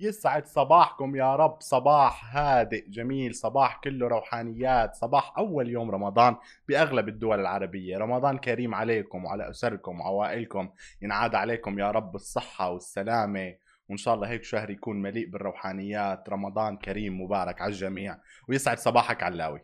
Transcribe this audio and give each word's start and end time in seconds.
يسعد 0.00 0.46
صباحكم 0.46 1.16
يا 1.16 1.36
رب. 1.36 1.56
صباح 1.60 2.36
هادئ 2.36 2.90
جميل. 2.90 3.34
صباح 3.34 3.80
كله 3.84 4.08
روحانيات. 4.08 4.94
صباح 4.94 5.38
أول 5.38 5.68
يوم 5.68 5.90
رمضان 5.90 6.36
بأغلب 6.68 7.08
الدول 7.08 7.40
العربية. 7.40 7.98
رمضان 7.98 8.38
كريم 8.38 8.74
عليكم 8.74 9.24
وعلى 9.24 9.50
أسركم 9.50 10.00
وعوائلكم. 10.00 10.68
ينعاد 11.02 11.34
عليكم 11.34 11.78
يا 11.78 11.90
رب 11.90 12.14
الصحة 12.14 12.70
والسلامة. 12.70 13.54
وإن 13.88 13.96
شاء 13.96 14.14
الله 14.14 14.28
هيك 14.28 14.44
شهر 14.44 14.70
يكون 14.70 15.02
مليء 15.02 15.30
بالروحانيات. 15.30 16.28
رمضان 16.28 16.76
كريم 16.76 17.20
مبارك 17.20 17.60
على 17.60 17.72
الجميع. 17.72 18.16
ويسعد 18.48 18.78
صباحك 18.78 19.22
علاوي. 19.22 19.60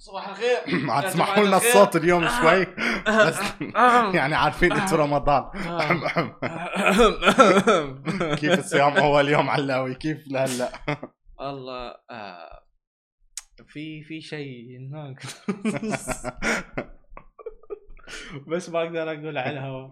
صباح 0.00 0.28
الخير. 0.28 0.58
عاد 0.90 1.04
تسمحوا 1.04 1.44
لنا. 1.44 1.56
الصوت 1.56 1.96
اليوم 1.96 2.28
شوي. 2.28 2.64
بس 3.06 3.38
آه. 3.76 4.12
يعني 4.12 4.34
عارفين 4.34 4.72
إنتوا 4.72 4.98
رمضان. 4.98 5.44
كيف 8.36 8.58
الصيام 8.58 8.96
اول 8.96 9.28
يوم 9.28 9.50
علاوي؟ 9.50 9.94
كيف 9.94 10.18
لهلا؟ 10.28 10.72
والله 11.38 11.94
آه، 12.10 12.62
في 13.68 14.02
في 14.02 14.20
شيء 14.20 14.78
هناك. 14.78 15.22
بس 18.48 18.70
ما 18.70 18.82
أقدر 18.82 19.12
أقول 19.12 19.38
على 19.38 19.50
الهواء. 19.50 19.90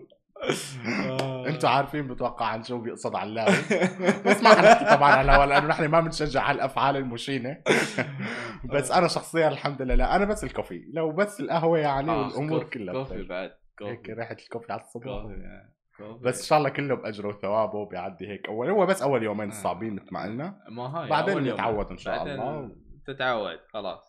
آه. 1.06 1.46
أنتوا 1.48 1.68
عارفين 1.68 2.06
بتوقع 2.08 2.46
عن 2.46 2.62
شو 2.62 2.78
بيقصد 2.78 3.14
علاوي 3.14 3.56
بس 4.26 4.42
ما 4.42 4.48
حنحكي 4.54 4.96
طبعا 4.96 5.10
على 5.10 5.22
الهواء 5.22 5.46
لأنه 5.46 5.66
نحن 5.66 5.84
ما 5.86 6.00
بنشجع 6.00 6.42
على 6.42 6.56
الأفعال 6.56 6.96
المشينة 6.96 7.62
بس 8.74 8.90
أنا 8.90 9.08
شخصيا 9.08 9.48
الحمد 9.48 9.82
لله 9.82 9.94
لا 9.94 10.16
أنا 10.16 10.24
بس 10.24 10.44
الكوفي 10.44 10.84
لو 10.92 11.12
بس 11.12 11.40
القهوة 11.40 11.78
يعني 11.78 12.10
والأمور 12.10 12.64
كلها 12.64 12.94
كوفي. 12.94 13.22
بعد 13.22 13.50
هيك 13.82 13.98
كوفي 13.98 14.12
ريحة 14.12 14.36
الكوفي 14.44 14.72
على 14.72 14.80
الصبح 14.80 15.04
كوفي 15.04 15.32
يعني. 15.32 15.74
كوفي. 15.98 16.24
بس 16.24 16.40
إن 16.40 16.46
شاء 16.46 16.58
الله 16.58 16.68
كله 16.68 16.94
باجره 16.94 17.28
وثوابه 17.28 17.86
بيعدي 17.86 18.28
هيك 18.28 18.48
اول 18.48 18.70
هو 18.70 18.86
بس 18.86 19.02
أول 19.02 19.22
يومين 19.22 19.48
آه. 19.48 19.52
الصعبين 19.52 19.94
مثل 19.94 20.08
ما 20.12 20.22
قلنا 20.22 20.54
ما 20.70 20.82
هاي 20.82 21.08
بعدين. 21.08 21.38
نتعود 21.38 21.90
إن 21.90 21.98
شاء 21.98 22.22
الله. 22.22 22.70
تتعود 23.06 23.58
خلاص 23.72 24.07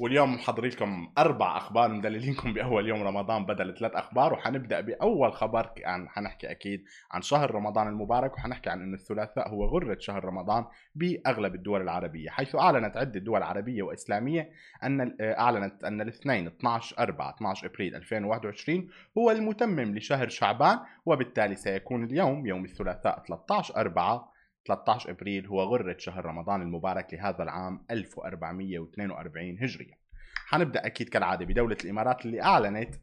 واليوم 0.00 0.34
محضرين 0.34 0.70
لكم 0.70 1.12
أربع 1.18 1.56
أخبار 1.56 1.88
مدللينكم 1.88 2.52
بأول 2.52 2.88
يوم 2.88 3.02
رمضان 3.02 3.46
بدل 3.46 3.78
ثلاث 3.78 3.92
أخبار 3.92 4.32
وحنبدأ 4.32 4.80
بأول 4.80 5.32
خبر 5.32 5.70
عن 5.84 6.08
حنحكي 6.08 6.50
أكيد 6.50 6.84
عن 7.10 7.22
شهر 7.22 7.54
رمضان 7.54 7.88
المبارك 7.88 8.34
وحنحكي 8.34 8.70
عن 8.70 8.82
إنه 8.82 8.94
الثلاثاء 8.94 9.48
هو 9.48 9.64
غرة 9.64 9.96
شهر 10.00 10.24
رمضان 10.24 10.64
بأغلب 10.94 11.54
الدول 11.54 11.82
العربية 11.82 12.30
حيث 12.30 12.56
أعلنت 12.56 12.96
عدة 12.96 13.20
دول 13.20 13.42
عربية 13.42 13.82
وإسلامية 13.82 14.50
أن 14.84 15.16
آه، 15.20 15.38
أعلنت 15.38 15.84
أن 15.84 16.00
الاثنين 16.00 16.46
12 16.46 16.98
4 16.98 17.34
12 17.34 17.66
إبريل 17.66 17.94
2021 17.94 18.88
هو 19.18 19.30
المتمم 19.30 19.96
لشهر 19.96 20.28
شعبان 20.28 20.78
وبالتالي 21.06 21.54
سيكون 21.54 22.04
اليوم 22.04 22.46
يوم 22.46 22.64
الثلاثاء 22.64 23.22
13 23.26 23.76
4 23.76 24.35
13 24.66 25.10
إبريل 25.10 25.46
هو 25.46 25.62
غرة 25.62 25.96
شهر 25.98 26.24
رمضان 26.24 26.62
المبارك 26.62 27.14
لهذا 27.14 27.42
العام 27.42 27.84
1442 27.90 29.58
هجريه. 29.60 29.98
حنبدأ 30.46 30.86
أكيد 30.86 31.08
كالعادة 31.08 31.46
بدولة 31.46 31.76
الإمارات 31.84 32.26
اللي 32.26 32.42
أعلنت 32.42 32.94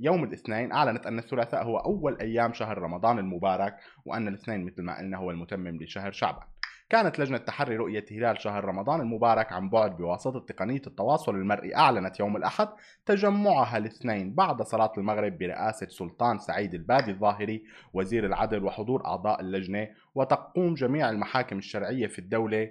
يوم 0.00 0.24
الاثنين 0.24 0.72
أعلنت 0.72 1.06
أن 1.06 1.18
الثلاثاء 1.18 1.64
هو 1.64 1.78
أول 1.78 2.18
أيام 2.20 2.52
شهر 2.52 2.78
رمضان 2.78 3.18
المبارك 3.18 3.76
وأن 4.04 4.28
الاثنين 4.28 4.64
مثل 4.64 4.82
ما 4.82 4.98
قلنا 4.98 5.18
هو 5.18 5.30
المتمم 5.30 5.82
لشهر 5.82 6.12
شعبان. 6.12 6.46
كانت 6.90 7.18
لجنة 7.18 7.38
تحري 7.38 7.76
رؤية 7.76 8.04
هلال 8.10 8.40
شهر 8.40 8.64
رمضان 8.64 9.00
المبارك 9.00 9.52
عن 9.52 9.70
بعد 9.70 9.96
بواسطة 9.96 10.40
تقنية 10.40 10.82
التواصل 10.86 11.34
المرئي 11.34 11.76
أعلنت 11.76 12.20
يوم 12.20 12.36
الأحد 12.36 12.68
تجمعها 13.06 13.76
الاثنين 13.76 14.34
بعد 14.34 14.62
صلاة 14.62 14.92
المغرب 14.98 15.38
برئاسة 15.38 15.86
سلطان 15.88 16.38
سعيد 16.38 16.74
البادي 16.74 17.10
الظاهري 17.10 17.64
وزير 17.92 18.26
العدل 18.26 18.64
وحضور 18.64 19.06
أعضاء 19.06 19.40
اللجنة 19.40 19.88
وتقوم 20.14 20.74
جميع 20.74 21.10
المحاكم 21.10 21.58
الشرعية 21.58 22.06
في 22.06 22.18
الدولة 22.18 22.70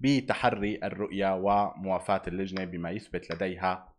بتحري 0.00 0.80
الرؤية 0.82 1.34
وموافاة 1.34 2.22
اللجنة 2.28 2.64
بما 2.64 2.90
يثبت 2.90 3.32
لديها 3.32 3.91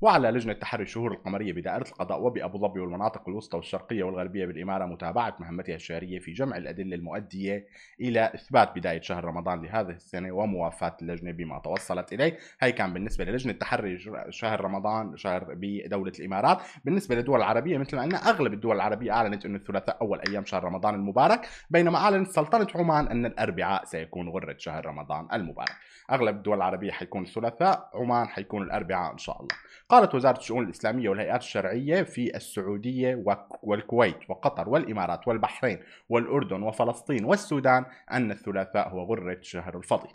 وعلى 0.00 0.30
لجنة 0.30 0.52
تحري 0.52 0.82
الشهور 0.82 1.12
القمرية 1.12 1.52
بدائرة 1.52 1.88
القضاء 1.88 2.22
وبأبو 2.22 2.58
ظبي 2.58 2.80
والمناطق 2.80 3.28
الوسطى 3.28 3.56
والشرقية 3.56 4.02
والغربية 4.02 4.46
بالإمارة 4.46 4.84
متابعة 4.84 5.36
مهمتها 5.40 5.74
الشهرية 5.74 6.18
في 6.18 6.32
جمع 6.32 6.56
الأدلة 6.56 6.96
المؤدية 6.96 7.66
إلى 8.00 8.32
إثبات 8.34 8.72
بداية 8.76 9.00
شهر 9.00 9.24
رمضان 9.24 9.62
لهذه 9.62 9.90
السنة 9.90 10.32
وموافاة 10.32 10.96
اللجنة 11.02 11.30
بما 11.32 11.58
توصلت 11.58 12.12
إليه. 12.12 12.38
هي 12.60 12.72
كان 12.72 12.92
بالنسبة 12.92 13.24
للجنة 13.24 13.52
تحري 13.52 13.98
شهر 14.30 14.60
رمضان 14.60 15.16
شهر 15.16 15.46
بدولة 15.48 16.12
الإمارات. 16.18 16.58
بالنسبة 16.84 17.14
للدول 17.14 17.38
العربية 17.38 17.78
مثل 17.78 17.96
ما 17.96 18.02
قلنا 18.02 18.18
أغلب 18.18 18.52
الدول 18.52 18.76
العربية 18.76 19.12
أعلنت 19.12 19.46
أنه 19.46 19.56
الثلاثاء 19.56 19.98
أول 20.02 20.20
أيام 20.28 20.44
شهر 20.44 20.64
رمضان 20.64 20.94
المبارك 20.94 21.48
بينما 21.70 21.98
أعلنت 21.98 22.30
سلطنة 22.30 22.66
عمان 22.74 23.08
أن 23.08 23.26
الأربعاء 23.26 23.84
سيكون 23.84 24.28
غرة 24.28 24.56
شهر 24.58 24.86
رمضان 24.86 25.28
المبارك. 25.32 25.76
أغلب 26.10 26.36
الدول 26.36 26.56
العربية 26.56 26.90
حيكون 26.90 27.22
الثلاثاء 27.22 27.90
عمان 27.94 28.28
حيكون 28.28 28.62
الأربعاء 28.62 29.12
إن 29.12 29.18
شاء 29.18 29.40
الله. 29.40 29.56
قالت 29.90 30.14
وزارة 30.14 30.38
الشؤون 30.38 30.64
الإسلامية 30.64 31.08
والهيئات 31.08 31.40
الشرعية 31.40 32.02
في 32.02 32.36
السعودية 32.36 33.24
والكويت 33.62 34.30
وقطر 34.30 34.68
والإمارات 34.68 35.28
والبحرين 35.28 35.78
والأردن 36.08 36.62
وفلسطين 36.62 37.24
والسودان 37.24 37.84
أن 38.12 38.30
الثلاثاء 38.30 38.88
هو 38.88 39.02
غرة 39.02 39.38
شهر 39.40 39.78
الفضيل. 39.78 40.12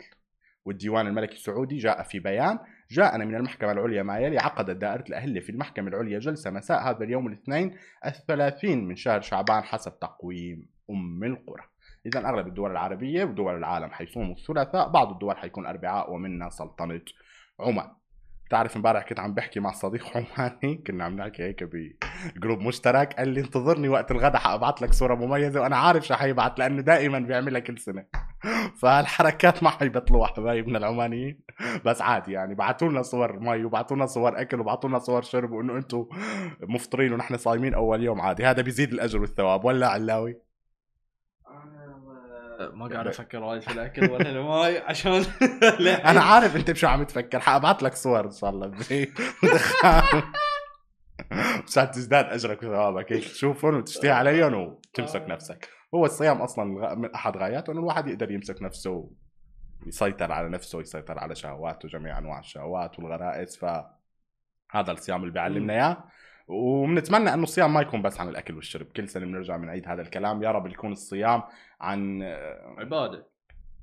والديوان 0.64 1.06
الملكي 1.06 1.34
السعودي 1.34 1.76
جاء 1.76 2.02
في 2.02 2.18
بيان 2.18 2.58
جاءنا 2.90 3.24
من 3.24 3.34
المحكمة 3.34 3.72
العليا 3.72 4.02
ما 4.02 4.18
يلي 4.18 4.38
عقدت 4.38 4.76
دائرة 4.76 5.04
الأهلة 5.08 5.40
في 5.40 5.50
المحكمة 5.50 5.88
العليا 5.88 6.18
جلسة 6.18 6.50
مساء 6.50 6.90
هذا 6.90 7.04
اليوم 7.04 7.26
الاثنين 7.26 7.76
الثلاثين 8.06 8.88
من 8.88 8.96
شهر 8.96 9.20
شعبان 9.20 9.62
حسب 9.62 9.98
تقويم 9.98 10.68
أم 10.90 11.24
القرى. 11.24 11.62
إذا 12.06 12.28
أغلب 12.28 12.46
الدول 12.46 12.70
العربية 12.70 13.24
ودول 13.24 13.56
العالم 13.56 13.90
حيصوموا 13.90 14.34
الثلاثاء 14.34 14.88
بعض 14.88 15.10
الدول 15.12 15.36
حيكون 15.36 15.66
أربعاء 15.66 16.12
ومنها 16.12 16.48
سلطنة 16.48 17.02
عمان. 17.60 17.88
بتعرف 18.46 18.76
امبارح 18.76 19.02
كنت 19.08 19.20
عم 19.20 19.34
بحكي 19.34 19.60
مع 19.60 19.72
صديق 19.72 20.06
عماني 20.16 20.82
كنا 20.86 21.04
عم 21.04 21.16
نحكي 21.16 21.42
هيك 21.42 21.64
ب 22.36 22.40
group 22.40 22.60
مشترك 22.60 23.12
قال 23.12 23.28
لي 23.28 23.40
انتظرني 23.40 23.88
وقت 23.88 24.10
الغداء 24.10 24.36
حابعت 24.36 24.82
لك 24.82 24.92
صورة 24.92 25.14
مميزة 25.14 25.60
وأنا 25.60 25.76
عارف 25.76 26.06
شو 26.06 26.14
حيبعت 26.14 26.58
لأنه 26.58 26.82
دائما 26.82 27.18
بيعملها 27.18 27.60
كل 27.60 27.78
سنة. 27.78 28.04
فالحركات 28.80 29.62
ما 29.62 29.70
حيبطلوها 29.70 30.26
حبايبنا 30.26 30.78
العمانيين. 30.78 31.40
بس 31.84 32.02
عادي 32.02 32.32
يعني 32.32 32.54
بعثوا 32.54 32.88
لنا 32.88 33.02
صور 33.02 33.38
مي 33.38 33.64
وبعثوا 33.64 33.96
لنا 33.96 34.06
صور 34.06 34.40
أكل 34.40 34.60
وبعثوا 34.60 34.88
لنا 34.88 34.98
صور 34.98 35.22
شرب 35.22 35.52
وإنه 35.52 35.76
أنتم 35.76 36.06
مفطرين 36.62 37.12
ونحن 37.12 37.36
صايمين 37.36 37.74
أول 37.74 38.02
يوم 38.02 38.20
عادي. 38.20 38.44
هذا 38.44 38.62
بيزيد 38.62 38.92
الأجر 38.92 39.20
والثواب 39.20 39.64
ولا 39.64 39.88
علاوي؟ 39.88 40.45
ما 42.60 42.86
قاعد 42.86 43.06
أفكر 43.06 43.42
وايد 43.42 43.62
في 43.62 43.72
الأكل 43.72 44.10
ولا 44.10 44.30
الماي 44.30 44.78
عشان 44.78 45.12
أنا 46.10 46.20
عارف 46.20 46.56
أنت 46.56 46.70
بشو 46.70 46.86
عم 46.86 47.04
تفكر. 47.04 47.40
حابعت 47.40 47.82
لك 47.82 47.94
صور 47.94 48.24
إن 48.24 48.30
شاء 48.30 48.50
الله. 48.50 48.72
مشان 51.68 51.90
تزداد 51.90 52.24
أجرك 52.24 52.58
وثوابك 52.62 53.12
هيك 53.12 53.24
تشوفهم 53.24 53.76
وتشتهي 53.76 54.10
عليهم 54.10 54.54
وتمسك 54.54 55.24
نفسك. 55.28 55.68
هو 55.94 56.04
الصيام 56.04 56.42
أصلا 56.42 56.94
من 56.94 57.14
أحد 57.14 57.36
غاياته 57.36 57.70
انه 57.72 57.80
الواحد 57.80 58.08
يقدر 58.08 58.30
يمسك 58.30 58.62
نفسه 58.62 59.10
ويسيطر 59.84 60.32
على 60.32 60.48
نفسه 60.48 60.78
ويسيطر 60.78 61.18
على 61.18 61.34
شهواته 61.34 61.88
جميع 61.88 62.18
أنواع 62.18 62.38
الشهوات 62.38 62.98
والغرائز. 62.98 63.56
فهذا 63.56 64.92
الصيام 64.92 65.20
اللي 65.20 65.32
بيعلمنا 65.32 65.72
إياه. 65.74 66.04
وبنتمنى 66.48 67.34
إنه 67.34 67.42
الصيام 67.42 67.74
ما 67.74 67.80
يكون 67.80 68.02
بس 68.02 68.20
عن 68.20 68.28
الأكل 68.28 68.54
والشرب. 68.54 68.86
كل 68.86 69.08
سنة 69.08 69.26
بنرجع 69.26 69.56
بنعيد 69.56 69.88
هذا 69.88 70.02
الكلام. 70.02 70.42
يا 70.42 70.50
رب 70.50 70.66
يكون 70.66 70.92
الصيام 70.92 71.42
عن 71.80 72.22
عبادة. 72.78 73.35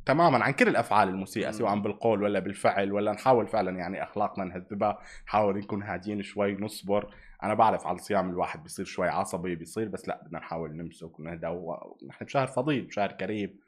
تماما 0.06 0.44
عن 0.44 0.52
كل 0.54 0.68
الأفعال 0.68 1.10
المسيئه. 1.10 1.52
سواء 1.52 1.80
بالقول 1.80 2.24
ولا 2.24 2.40
بالفعل 2.40 2.92
ولا 2.92 3.12
نحاول 3.12 3.48
فعلا 3.48 3.78
يعني 3.78 4.04
إخلاقنا 4.04 4.46
نهذبها 4.46 5.00
نحاول 5.28 5.58
نكون 5.58 5.84
هاديين 5.84 6.22
شوي 6.22 6.54
نصبر. 6.56 7.14
أنا 7.44 7.54
بعرف 7.54 7.88
على 7.88 7.96
الصيام 7.96 8.30
الواحد 8.30 8.64
بيصير 8.64 8.86
شوي 8.86 9.08
عصبي 9.08 9.56
بيصير 9.56 9.88
بس 9.88 10.08
لا 10.08 10.22
بدنا 10.26 10.40
نحاول 10.40 10.76
نمسك 10.76 11.20
ونهدى 11.20 11.48
ونحن 11.48 12.26
بشهر 12.26 12.48
فضيل 12.48 12.82
بشهر 12.82 13.12
كريم. 13.12 13.60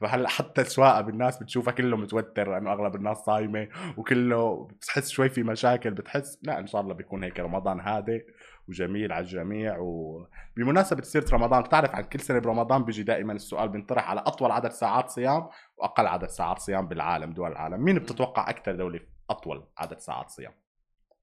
فهلأ 0.00 0.28
حتى 0.28 0.60
السواقه 0.60 1.00
بالناس 1.00 1.42
بتشوفها 1.42 1.72
كله 1.72 1.96
متوتر 1.96 2.50
لأنه 2.50 2.72
أغلب 2.72 2.96
الناس 2.96 3.16
صايمة 3.16 3.68
وكله 3.96 4.64
بتحس 4.64 5.08
شوي 5.08 5.28
في 5.28 5.42
مشاكل 5.42 5.90
بتحس 5.90 6.38
لا 6.42 6.58
إن 6.58 6.66
شاء 6.66 6.80
الله 6.80 6.94
بيكون 6.94 7.24
هيك 7.24 7.40
رمضان 7.40 7.80
هادئ. 7.80 8.24
وجميل 8.68 9.12
على 9.12 9.22
الجميع 9.22 9.76
وبمناسبة 9.78 11.02
سيرة 11.02 11.26
رمضان 11.32 11.62
بتعرف 11.62 11.94
عن 11.94 12.02
كل 12.02 12.20
سنة 12.20 12.38
برمضان 12.38 12.84
بيجي 12.84 13.02
دائما 13.02 13.32
السؤال 13.32 13.68
بينطرح 13.68 14.10
على 14.10 14.20
أطول 14.20 14.50
عدد 14.50 14.70
ساعات 14.70 15.10
صيام 15.10 15.48
وأقل 15.76 16.06
عدد 16.06 16.28
ساعات 16.28 16.58
صيام 16.58 16.88
بالعالم 16.88 17.32
دول 17.32 17.52
العالم. 17.52 17.84
مين 17.84 17.98
بتتوقع 17.98 18.50
أكثر 18.50 18.74
دولة 18.74 19.00
أطول 19.30 19.66
عدد 19.78 19.98
ساعات 19.98 20.30
صيام؟ 20.30 20.52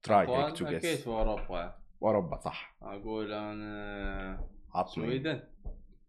try 0.02 0.28
هيك 0.28 0.56
to 0.56 0.66
guess 0.66 1.02
في 1.02 1.06
أوروبا. 1.06 1.74
أوروبا 2.02 2.36
صح. 2.36 2.76
أقول 2.82 3.32
أنا 3.32 4.46
عطني. 4.74 5.06
Sweden. 5.06 5.42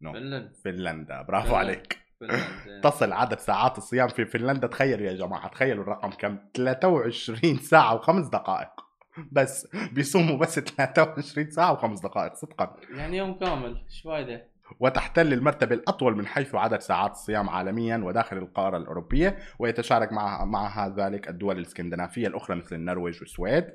No 0.01 0.13
Finland. 0.13 0.55
فنلندا 0.55 1.21
برافو 1.21 1.47
فنلندا. 1.47 1.57
عليك. 1.57 1.99
فنلند. 2.19 2.83
تصل 2.83 3.13
عدد 3.13 3.39
ساعات 3.39 3.77
الصيام 3.77 4.07
في 4.07 4.25
فنلندا. 4.25 4.67
تخيلوا 4.67 5.07
يا 5.07 5.13
جماعة 5.13 5.47
تخيلوا 5.47 5.83
الرقم 5.83 6.09
كم؟ 6.09 6.37
23 6.53 7.57
ساعة 7.57 7.95
وخمس 7.95 8.27
دقائق. 8.27 8.86
بس 9.31 9.67
بيصوموا 9.91 10.37
بس 10.37 10.59
23 10.59 11.51
ساعة 11.51 11.73
وخمس 11.73 11.99
دقائق 11.99 12.33
صدقا. 12.33 12.75
يعني 12.97 13.17
يوم 13.17 13.33
كامل 13.39 13.83
إيش 13.85 14.01
فايدة؟ 14.01 14.47
وتحتل 14.79 15.33
المرتبة 15.33 15.75
الأطول 15.75 16.17
من 16.17 16.27
حيث 16.27 16.55
عدد 16.55 16.79
ساعات 16.79 17.11
الصيام 17.11 17.49
عالميا 17.49 17.97
وداخل 17.97 18.37
القارة 18.37 18.77
الأوروبية 18.77 19.37
ويتشارك 19.59 20.11
مع 20.13 20.45
معها 20.45 20.95
ذلك 20.97 21.29
الدول 21.29 21.57
الإسكندنافية 21.57 22.27
الأخرى 22.27 22.55
مثل 22.57 22.75
النرويج 22.75 23.19
والسويد. 23.19 23.65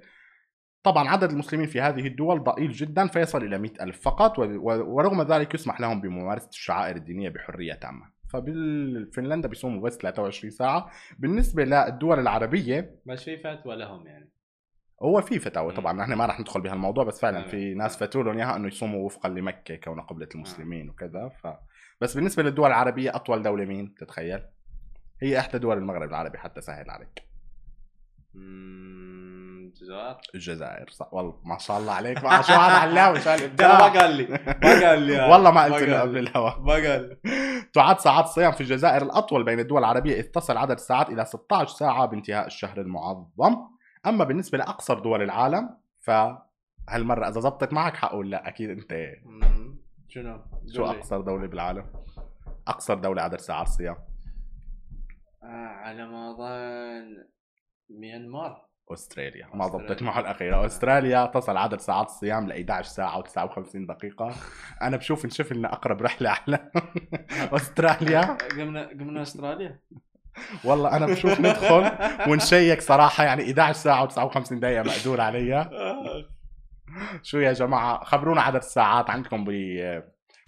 طبعا 0.83 1.09
عدد 1.09 1.31
المسلمين 1.31 1.67
في 1.67 1.81
هذه 1.81 2.06
الدول 2.06 2.43
ضئيل 2.43 2.73
جدا 2.73 3.06
فيصل 3.06 3.44
إلى 3.44 3.59
مئة 3.59 3.85
ألف 3.85 4.00
فقط 4.00 4.39
ورغم 4.39 5.23
ذلك 5.23 5.55
يسمح 5.55 5.81
لهم 5.81 6.00
بممارسة 6.00 6.49
الشعائر 6.49 6.97
الدينية 6.97 7.29
بحرية 7.29 7.75
تامة. 7.75 8.12
فبالفنلندا 8.33 9.49
بيصوموا 9.49 9.83
بس 9.83 9.97
23 9.97 10.50
ساعة. 10.50 10.91
بالنسبة 11.19 11.65
للدول 11.65 12.19
العربية 12.19 13.00
بس 13.06 13.23
في 13.25 13.37
فتوى 13.37 13.77
لهم 13.77 14.06
يعني. 14.06 14.33
هو 15.03 15.21
في 15.21 15.39
فتاوى. 15.39 15.73
طبعا 15.73 15.93
نحن 15.93 16.13
ما 16.13 16.27
راح 16.27 16.41
ندخل 16.41 16.61
بهالموضوع 16.61 17.05
بس 17.05 17.21
فعلا 17.21 17.39
تمام. 17.39 17.51
في 17.51 17.75
ناس 17.75 17.97
فتوا 17.97 18.23
لهم 18.23 18.39
إياها 18.39 18.57
إنه 18.57 18.69
يصوموا 18.69 19.07
وفقا 19.07 19.29
لمكة 19.29 19.77
كونها 19.77 20.05
قبلة 20.05 20.29
المسلمين 20.35 20.91
وكذا 20.91 21.29
ف 21.29 21.47
بس 22.01 22.15
بالنسبة 22.15 22.43
للدول 22.43 22.67
العربية 22.67 23.17
أطول 23.17 23.43
دولة 23.43 23.65
مين؟ 23.65 23.95
تتخيل؟ 23.95 24.43
هي 25.23 25.39
إحدى 25.39 25.59
دول 25.59 25.79
المغرب 25.79 26.09
العربي 26.09 26.39
حتى 26.39 26.61
سهل 26.61 26.91
عليك. 26.91 27.23
الجزائر؟ 29.73 30.17
الجزائر 30.35 30.91
صح. 30.91 31.15
والله 31.15 31.41
ما 31.45 31.59
شاء 31.59 31.79
الله 31.79 31.93
عليك. 31.93 32.25
ما 32.25 32.43
شو 32.43 32.53
هذا 32.53 32.75
علام 32.75 33.19
شو 33.19 33.31
لا 33.31 33.79
ما 33.79 34.01
قال 34.01 34.17
لي. 34.17 34.27
ما 34.63 34.81
قال 34.87 35.03
لي 35.03 35.21
والله 35.21 35.51
ما 35.51 35.65
قلت 35.65 35.83
له 35.83 35.99
قال 35.99 36.09
قبل 36.09 36.15
لي. 36.15 36.21
الهواء 36.21 36.61
ما 36.61 36.73
قال 36.73 37.09
لي. 37.09 37.17
تعد 37.73 38.01
ساعات 38.01 38.25
الصيام 38.25 38.53
في 38.53 38.61
الجزائر 38.61 39.03
الأطول 39.03 39.45
بين 39.45 39.61
الدول 39.61 39.79
العربية 39.79 40.21
إذ 40.21 40.23
تصل 40.23 40.57
عدد 40.57 40.71
الساعات 40.71 41.11
إلى 41.11 41.25
16 41.25 41.75
ساعة 41.77 42.07
بانتهاء 42.07 42.47
الشهر 42.47 42.81
المعظم. 42.81 43.72
أما 44.07 44.25
بالنسبة 44.25 44.59
لأقصر 44.59 44.99
دول 44.99 45.23
العالم 45.23 45.77
فهالمرة 46.01 47.29
إذا 47.29 47.41
زبطت 47.41 47.73
معك 47.73 47.97
حقول 47.97 48.31
لا 48.31 48.49
أكيد 48.49 48.71
أنت 48.71 48.93
مم، 49.25 49.79
شنو؟ 50.09 50.43
شو. 50.75 50.85
أقصر 50.85 51.21
دولة 51.21 51.47
بالعالم؟ 51.47 51.85
أقصر 52.69 52.95
دولة 52.95 53.23
عدد 53.23 53.41
ساعات 53.41 53.69
صيام 53.69 53.97
آه 55.43 55.47
على 55.47 56.07
ما 56.07 56.31
أظن 56.31 57.25
ميانمار. 57.91 58.69
أستراليا. 58.93 59.47
ما. 59.55 59.69
زبطت 59.69 60.03
معه 60.03 60.21
الأخيرة. 60.21 60.67
أستراليا 60.67 61.27
تصل 61.27 61.57
عدد 61.57 61.81
ساعات 61.81 62.07
الصيام 62.07 62.49
ل 62.49 62.53
11 62.53 62.89
ساعة 62.89 63.23
و59 63.23 63.71
دقيقة. 63.89 64.35
أنا 64.83 64.97
بشوف 64.97 65.27
نشوف 65.27 65.53
لنا 65.53 65.73
أقرب 65.73 66.03
رحلة 66.03 66.31
على 66.37 66.71
أستراليا. 67.53 68.21
قمنا 68.51 68.89
قمنا 68.89 69.23
أستراليا. 69.23 69.81
والله 70.64 70.96
أنا 70.96 71.06
بشوف 71.06 71.40
ندخل 71.40 71.93
ونشيك 72.29 72.81
صراحة 72.81 73.25
يعني 73.25 73.43
11 73.43 73.79
ساعة 73.79 74.08
و59 74.08 74.52
دقيقة 74.52 74.82
مقدور 74.82 75.20
عليها 75.20 75.70
شو 77.23 77.38
يا 77.38 77.52
جماعة؟ 77.52 78.05
خبرونا 78.05 78.43
عدد 78.43 78.56
الساعات 78.56 79.11
عندكم 79.11 79.44
ب 79.44 79.50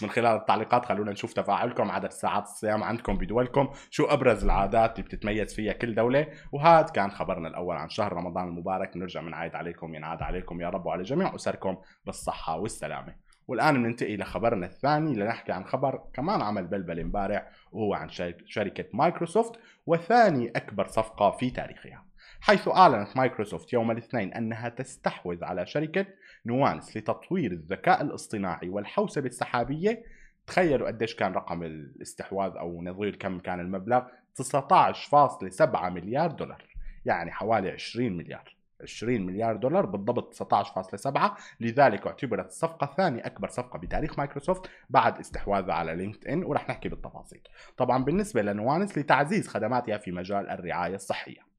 من 0.03 0.11
خلال 0.11 0.37
التعليقات 0.37 0.85
خلونا 0.85 1.13
نشوف 1.13 1.33
تفاعلكم 1.33 1.91
عدد 1.91 2.11
ساعات 2.11 2.43
الصيام 2.43 2.83
عندكم 2.83 3.17
بدولكم 3.17 3.69
شو 3.91 4.05
أبرز 4.05 4.45
العادات 4.45 4.99
اللي 4.99 5.03
بتتميز 5.09 5.55
فيها 5.55 5.73
كل 5.73 5.95
دولة. 5.95 6.27
وهذا 6.53 6.87
كان 6.87 7.11
خبرنا 7.11 7.49
الأول 7.49 7.77
عن 7.77 7.89
شهر 7.89 8.13
رمضان 8.13 8.49
المبارك 8.49 8.95
بنرجع 8.95 9.21
بنعيد 9.21 9.55
عليكم 9.55 9.95
ينعاد 9.95 10.23
عليكم 10.23 10.61
يا 10.61 10.69
رب 10.69 10.87
وعلى 10.87 11.03
جميع 11.03 11.35
أسركم 11.35 11.77
بالصحة 12.07 12.59
والسلامة. 12.59 13.15
والآن 13.49 13.75
بننتقل 13.83 14.19
لخبرنا 14.19 14.67
الثاني 14.67 15.15
لنحكي 15.15 15.53
عن 15.53 15.65
خبر 15.65 16.03
كمان 16.15 16.43
عمل 16.43 16.67
بلبلة 16.67 17.01
امبارح 17.01 17.51
وهو 17.73 17.95
عن 17.95 18.09
شرك- 18.09 18.43
شركة 18.47 18.85
مايكروسوفت 18.93 19.53
وثاني 19.87 20.49
أكبر 20.57 20.87
صفقة 20.87 21.31
في 21.31 21.51
تاريخها. 21.51 22.05
حيث 22.41 22.69
أعلنت 22.69 23.17
مايكروسوفت 23.17 23.73
يوم 23.73 23.91
الاثنين 23.91 24.33
أنها 24.35 24.69
تستحوذ 24.69 25.45
على 25.45 25.67
شركة 25.67 26.07
نوانس 26.47 26.97
لتطوير 26.97 27.53
الذكاء 27.53 28.03
الاصطناعي 28.03 28.69
والحوسبة 28.69 29.27
السحابية. 29.27 30.03
تخيلوا 30.47 30.87
قديش 30.87 31.15
كان 31.17 31.33
رقم 31.33 31.63
الاستحواذ 31.63 32.53
أو 32.57 32.83
نظير 32.83 33.17
كم 33.17 33.39
كان 33.39 33.61
المبلغ؟ 33.61 34.03
19.7 34.35 35.89
مليار 35.91 36.31
دولار 36.31 36.65
يعني 37.05 37.31
حوالي 37.33 37.71
20 37.71 38.17
مليار. 38.17 38.57
20 38.85 39.27
مليار 39.27 39.57
دولار 39.57 39.87
بالضبط 39.87 40.35
19.7 40.35 41.31
لذلك 41.61 42.07
اعتبرت 42.07 42.47
الصفقة 42.47 42.95
ثاني 42.97 43.27
أكبر 43.27 43.49
صفقة 43.49 43.79
بتاريخ 43.79 44.19
مايكروسوفت 44.19 44.71
بعد 44.91 45.19
استحواذها 45.19 45.75
على 45.75 45.95
لينكد 45.95 46.29
إن 46.29 46.45
ورح 46.45 46.69
نحكي 46.69 46.89
بالتفاصيل. 46.89 47.41
طبعا 47.77 48.05
بالنسبة 48.05 48.43
لنوانس 48.43 48.99
لتعزيز 48.99 49.49
خدماتها 49.49 49.99
في 49.99 50.13
مجال 50.13 50.51
الرعاية 50.51 50.95
الصحية. 50.95 51.54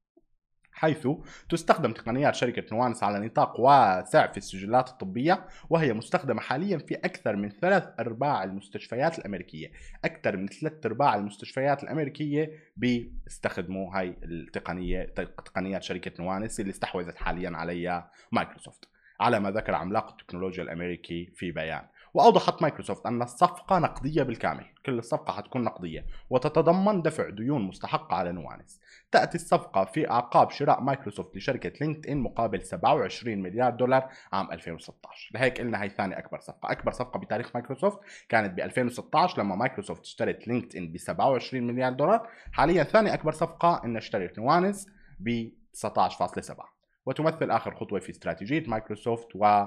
حيث 0.76 1.08
تستخدم 1.48 1.92
تقنيات 1.92 2.34
شركة 2.34 2.76
نوانس 2.76 3.02
على 3.02 3.26
نطاق 3.26 3.60
واسع 3.60 4.26
في 4.26 4.36
السجلات 4.36 4.88
الطبية 4.88 5.46
وهي 5.70 5.92
مستخدمة 5.92 6.40
حاليا 6.40 6.78
في 6.78 6.94
أكثر 6.94 7.36
من 7.36 7.50
ثلاث 7.50 7.88
أرباع 8.00 8.44
المستشفيات 8.44 9.18
الأمريكية. 9.18 9.70
أكثر 10.04 10.36
من 10.36 10.46
ثلاث 10.46 10.86
أرباع 10.86 11.14
المستشفيات 11.14 11.82
الأمريكية 11.82 12.50
بيستخدموا 12.76 13.98
هاي 13.98 14.16
التقنية 14.22 15.02
تقنيات 15.44 15.82
شركة 15.82 16.22
نوانس 16.22 16.60
اللي 16.60 16.70
استحوذت 16.70 17.16
حاليا 17.16 17.50
عليها 17.56 18.10
مايكروسوفت. 18.32 18.88
على 19.20 19.40
ما 19.40 19.50
ذكر 19.50 19.74
عملاق 19.74 20.10
التكنولوجيا 20.10 20.62
الأمريكي 20.62 21.26
في 21.36 21.52
بيان. 21.52 21.82
وأوضحت 22.16 22.62
مايكروسوفت 22.62 23.06
أن 23.06 23.22
الصفقة 23.22 23.78
نقدية 23.78 24.22
بالكامل. 24.22 24.64
كل 24.86 24.98
الصفقة 24.98 25.32
حتكون 25.32 25.64
نقدية 25.64 26.06
وتتضمن 26.30 27.02
دفع 27.02 27.30
ديون 27.30 27.62
مستحقة 27.62 28.16
على 28.16 28.32
نوانس. 28.32 28.80
تأتي 29.12 29.34
الصفقة 29.34 29.84
في 29.84 30.10
أعقاب 30.10 30.50
شراء 30.50 30.80
مايكروسوفت 30.80 31.36
لشركة 31.36 31.72
لينكد 31.80 32.06
إن 32.06 32.18
مقابل 32.18 32.62
27 32.62 33.42
مليار 33.42 33.70
دولار 33.70 34.08
عام 34.32 34.52
2016 34.52 35.30
لهيك 35.34 35.60
قلنا 35.60 35.82
هي 35.82 35.88
ثاني 35.88 36.18
أكبر 36.18 36.40
صفقة. 36.40 36.72
أكبر 36.72 36.92
صفقة 36.92 37.18
بتاريخ 37.18 37.50
مايكروسوفت 37.54 37.98
كانت 38.28 38.54
ب 38.54 38.60
2016 38.60 39.42
لما 39.42 39.56
مايكروسوفت 39.56 40.02
اشترت 40.02 40.48
لينكد 40.48 40.76
إن 40.76 40.92
ب 40.92 40.96
27 40.96 41.66
مليار 41.66 41.92
دولار. 41.92 42.28
حاليا 42.52 42.84
ثاني 42.84 43.14
أكبر 43.14 43.32
صفقة 43.32 43.80
إن 43.84 43.96
اشترت 43.96 44.38
نوانس 44.38 44.86
ب 45.20 45.48
19.7 45.74 46.76
وتمثل 47.06 47.50
آخر 47.50 47.74
خطوة 47.74 48.00
في 48.00 48.10
استراتيجية 48.10 48.64
مايكروسوفت 48.66 49.28
و 49.34 49.66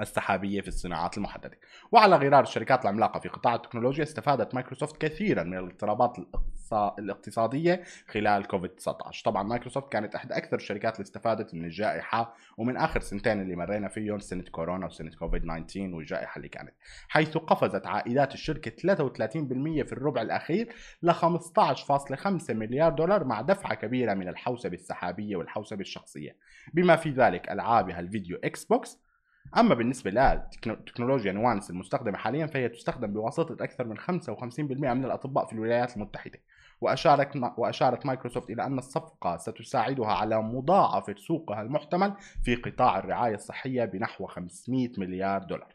السحابية 0.00 0.60
في 0.60 0.68
الصناعات 0.68 1.16
المحددة. 1.16 1.58
وعلى 1.92 2.16
غرار 2.16 2.42
الشركات 2.42 2.82
العملاقة 2.82 3.20
في 3.20 3.28
قطاع 3.28 3.54
التكنولوجيا 3.54 4.02
استفادت 4.04 4.54
مايكروسوفت 4.54 4.96
كثيرا 4.96 5.42
من 5.42 5.58
الاضطرابات 5.58 6.16
الاقتصا- 6.18 6.98
الاقتصادية 6.98 7.82
خلال 8.08 8.46
كوفيد 8.46 8.70
19 8.70 9.24
طبعا 9.24 9.42
مايكروسوفت 9.42 9.92
كانت 9.92 10.14
إحدى 10.14 10.36
أكثر 10.36 10.56
الشركات 10.56 10.94
اللي 10.94 11.04
استفادت 11.04 11.54
من 11.54 11.64
الجائحة 11.64 12.34
ومن 12.56 12.76
آخر 12.76 13.00
سنتين 13.00 13.40
اللي 13.40 13.56
مرينا 13.56 13.88
فيهم 13.88 14.18
سنة 14.18 14.42
كورونا 14.42 14.86
وسنة 14.86 15.10
كوفيد 15.10 15.42
19 15.42 15.80
والجائحة 15.94 16.36
اللي 16.36 16.48
كانت. 16.48 16.72
حيث 17.08 17.36
قفزت 17.38 17.86
عائدات 17.86 18.34
الشركة 18.34 18.70
33% 18.70 19.82
في 19.82 19.92
الربع 19.92 20.22
الأخير 20.22 20.74
ل 21.02 21.10
15.5 21.12 22.54
مليار 22.54 22.92
دولار 22.92 23.24
مع 23.24 23.40
دفعة 23.40 23.74
كبيرة 23.74 24.14
من 24.14 24.28
الحوسبة 24.28 24.74
السحابية 24.74 25.36
والحوسبة 25.36 25.80
الشخصية. 25.80 26.36
بما 26.74 26.96
في 26.96 27.10
ذلك 27.10 27.50
ألعاب 27.50 28.00
الفيديو 28.00 28.38
إكس 28.44 28.64
بوكس 28.64 28.98
أما 29.56 29.74
بالنسبة 29.74 30.10
لتكنولوجيا 30.10 31.32
نوانس 31.32 31.70
المستخدمة 31.70 32.18
حاليا 32.18 32.46
فهي 32.46 32.68
تستخدم 32.68 33.12
بواسطة 33.12 33.64
أكثر 33.64 33.84
من 33.86 33.98
55% 33.98 34.60
من 34.60 35.04
الأطباء 35.04 35.46
في 35.46 35.52
الولايات 35.52 35.96
المتحدة 35.96 36.38
وأشارت 36.80 37.36
وأشارت 37.56 38.06
مايكروسوفت 38.06 38.50
إلى 38.50 38.66
أن 38.66 38.78
الصفقة 38.78 39.36
ستساعدها 39.36 40.12
على 40.12 40.42
مضاعفة 40.42 41.14
سوقها 41.18 41.62
المحتمل 41.62 42.14
في 42.44 42.54
قطاع 42.54 42.98
الرعاية 42.98 43.34
الصحية 43.34 43.84
بنحو 43.84 44.26
500 44.26 44.88
مليار 44.98 45.42
دولار. 45.42 45.74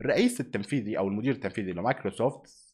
الرئيس 0.00 0.40
التنفيذي 0.40 0.98
أو 0.98 1.08
المدير 1.08 1.32
التنفيذي 1.32 1.72
لمايكروسوفت 1.72 2.68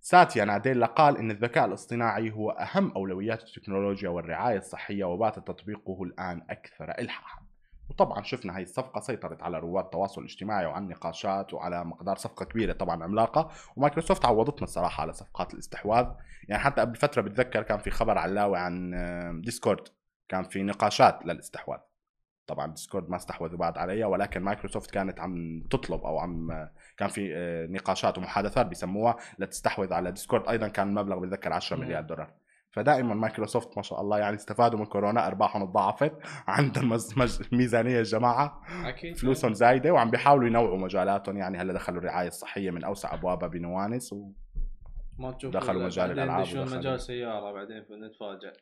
ساتيا 0.00 0.44
ناديلا 0.44 0.86
قال 0.86 1.16
إن 1.16 1.30
الذكاء 1.30 1.64
الاصطناعي 1.64 2.30
هو 2.30 2.50
أهم 2.50 2.92
أولويات 2.92 3.42
التكنولوجيا 3.42 4.08
والرعاية 4.08 4.58
الصحية 4.58 5.04
وبات 5.04 5.36
تطبيقه 5.36 6.02
الآن 6.02 6.42
أكثر 6.50 6.90
الحاحا. 6.98 7.53
وطبعا 7.90 8.22
شفنا 8.22 8.56
هاي 8.56 8.62
الصفقة 8.62 9.00
سيطرت 9.00 9.42
على 9.42 9.58
رواد 9.58 9.84
التواصل 9.84 10.20
الاجتماعي 10.20 10.66
وعن 10.66 10.88
نقاشات 10.88 11.54
وعلى 11.54 11.84
مقدار 11.84 12.16
صفقة 12.16 12.44
كبيرة 12.44 12.72
طبعا 12.72 13.04
عملاقة 13.04 13.50
ومايكروسوفت 13.76 14.24
عوضتنا 14.24 14.64
الصراحة 14.64 15.00
على 15.00 15.12
صفقات 15.12 15.54
الاستحواذ. 15.54 16.06
يعني 16.48 16.62
حتى 16.62 16.80
قبل 16.80 16.96
فترة 16.96 17.22
بتذكر 17.22 17.62
كان 17.62 17.78
في 17.78 17.90
خبر 17.90 18.18
علاوي 18.18 18.58
عن 18.58 18.94
آه، 18.94 19.40
ديسكورد. 19.44 19.88
كان 20.28 20.42
في 20.42 20.62
نقاشات 20.62 21.26
للاستحواذ. 21.26 21.78
طبعا 22.46 22.66
ديسكورد 22.66 23.10
ما 23.10 23.16
استحوذوا 23.16 23.58
بعد 23.58 23.78
عليها 23.78 24.06
ولكن 24.06 24.42
مايكروسوفت 24.42 24.90
كانت 24.90 25.20
عم 25.20 25.62
تطلب 25.70 26.00
أو 26.04 26.18
عم 26.18 26.68
كان 26.96 27.08
في 27.08 27.36
آه، 27.36 27.66
نقاشات 27.66 28.18
ومحادثات 28.18 28.66
بيسموها 28.66 29.16
لتستحوذ 29.38 29.92
على 29.92 30.12
ديسكورد. 30.12 30.48
أيضا 30.48 30.68
كان 30.68 30.88
المبلغ 30.88 31.18
بتذكر 31.18 31.52
10 31.52 31.76
مم. 31.76 31.82
مليار 31.82 32.02
دولار. 32.02 32.30
فدائما 32.74 33.14
مايكروسوفت 33.14 33.76
ما 33.76 33.82
شاء 33.82 34.00
الله 34.00 34.18
يعني 34.18 34.36
استفادوا 34.36 34.78
من 34.78 34.86
كورونا 34.86 35.26
أرباحهم 35.26 35.66
تضاعفت 35.66 36.12
عندهم 36.48 36.98
ميزانية 37.52 37.98
الجماعه 37.98 38.62
أكيد. 38.84 39.16
فلوسهم 39.16 39.52
زايدة 39.54 39.92
وعم 39.92 40.10
بيحاولوا 40.10 40.46
ينوعوا 40.48 40.78
مجالاتهم. 40.78 41.36
يعني 41.36 41.58
هلا 41.58 41.72
دخلوا 41.72 41.98
الرعاية 41.98 42.28
الصحية 42.28 42.70
من 42.70 42.84
أوسع 42.84 43.14
أبوابها 43.14 43.48
بنوانس 43.48 44.12
و... 44.12 44.32
ما 45.18 45.32
تشوف 45.32 45.52
دخلوا 45.54 45.82
مجال 45.84 46.18
يدشون 46.18 46.62
ودخلوا- 46.62 46.78
مجال 46.78 47.00
سيارة 47.00 47.52
بعدين 47.52 47.78
نتفاجئ. 48.06 48.52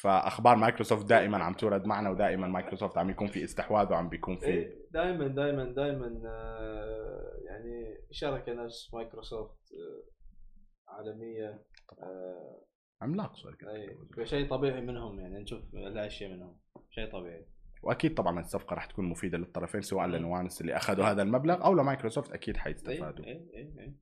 فأخبار 0.00 0.56
مايكروسوفت 0.56 1.06
دائما 1.06 1.44
عم 1.44 1.52
تورد 1.54 1.86
معنا 1.86 2.10
ودائما 2.10 2.46
مايكروسوفت 2.46 2.98
عم 2.98 3.10
يكون 3.10 3.26
في 3.26 3.44
استحواذ 3.44 3.92
وعم 3.92 4.08
بيكون 4.08 4.36
في 4.36 4.46
إيه 4.46 4.74
دائما 4.90 5.26
دائما 5.28 5.64
دائما 5.64 6.22
آه، 6.26 7.32
يعني 7.46 7.98
شركة 8.10 8.52
نفس 8.52 8.94
مايكروسوفت 8.94 9.58
آه، 9.72 10.92
عالمية 10.92 11.62
آه، 12.02 12.60
عملاق 13.04 13.36
شركه 13.36 13.70
أي، 13.70 13.96
شيء 14.26 14.48
طبيعي 14.48 14.80
منهم 14.80 15.20
يعني 15.20 15.38
نشوف 15.38 15.60
الأشياء 15.74 16.30
منهم. 16.30 16.56
شيء 16.90 17.12
طبيعي. 17.12 17.46
وأكيد 17.82 18.14
طبعا 18.14 18.40
الصفقة 18.40 18.74
رح 18.74 18.84
تكون 18.84 19.04
مفيدة 19.04 19.38
للطرفين 19.38 19.82
سواء 19.82 20.06
مم. 20.06 20.14
لنوانس 20.14 20.60
اللي 20.60 20.76
أخذوا 20.76 21.04
هذا 21.04 21.22
المبلغ 21.22 21.64
أو 21.64 21.74
لمايكروسوفت 21.74 22.32
أكيد 22.32 22.56
حيستفادوا. 22.56 23.24
اي 23.24 23.32
اي 23.54 23.72
اي 23.78 23.92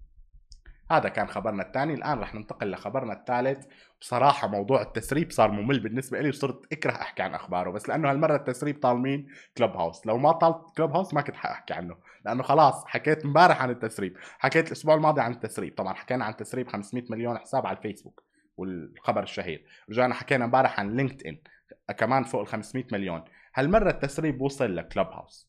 هذا 0.91 1.09
كان 1.09 1.27
خبرنا 1.27 1.63
الثاني 1.63 1.95
الآن 1.95 2.19
رح 2.19 2.35
ننتقل 2.35 2.71
لخبرنا 2.71 3.13
الثالث. 3.13 3.67
بصراحة 4.01 4.49
موضوع 4.49 4.83
التسريب 4.83 5.31
صار 5.31 5.51
ممل 5.51 5.81
بالنسبة 5.81 6.21
لي 6.21 6.29
وصرت 6.29 6.73
أكره 6.73 6.93
أحكي 6.93 7.23
عن 7.23 7.35
أخباره 7.35 7.71
بس 7.71 7.89
لأنه 7.89 8.11
هالمرة 8.11 8.37
التسريب 8.37 8.81
طال 8.81 8.99
مين 8.99 9.29
كلوب 9.59 9.71
هاوس. 9.71 10.07
لو 10.07 10.19
ما 10.19 10.33
طال 10.33 10.55
كلوب 10.77 10.91
هاوس 10.91 11.15
ما 11.15 11.21
كنت 11.21 11.37
حأحكي 11.37 11.75
عنه 11.75 11.97
لأنه 12.25 12.43
خلاص 12.43 12.85
حكيت 12.87 13.25
امبارح 13.25 13.63
عن 13.63 13.71
التسريب. 13.71 14.17
حكيت 14.39 14.67
الأسبوع 14.67 14.95
الماضي 14.95 15.21
عن 15.21 15.33
التسريب. 15.33 15.75
طبعا 15.75 15.95
حكينا 15.95 16.25
عن 16.25 16.37
تسريب 16.37 16.69
500 16.69 17.05
مليون 17.11 17.39
حساب 17.39 17.67
على 17.67 17.77
الفيسبوك. 17.77 18.23
والخبر 18.57 19.23
الشهير. 19.23 19.65
رجعنا 19.91 20.15
حكينا 20.15 20.45
امبارح 20.45 20.81
عن 20.81 20.97
لينكد 20.97 21.27
ان 21.27 21.39
كمان 21.95 22.25
فوق 22.25 22.41
ال 22.41 22.47
500 22.47 22.85
مليون. 22.93 23.25
هالمرة 23.55 23.91
التسريب 23.91 24.41
وصل 24.41 24.77
لكلوب 24.77 25.07
هاوس 25.07 25.49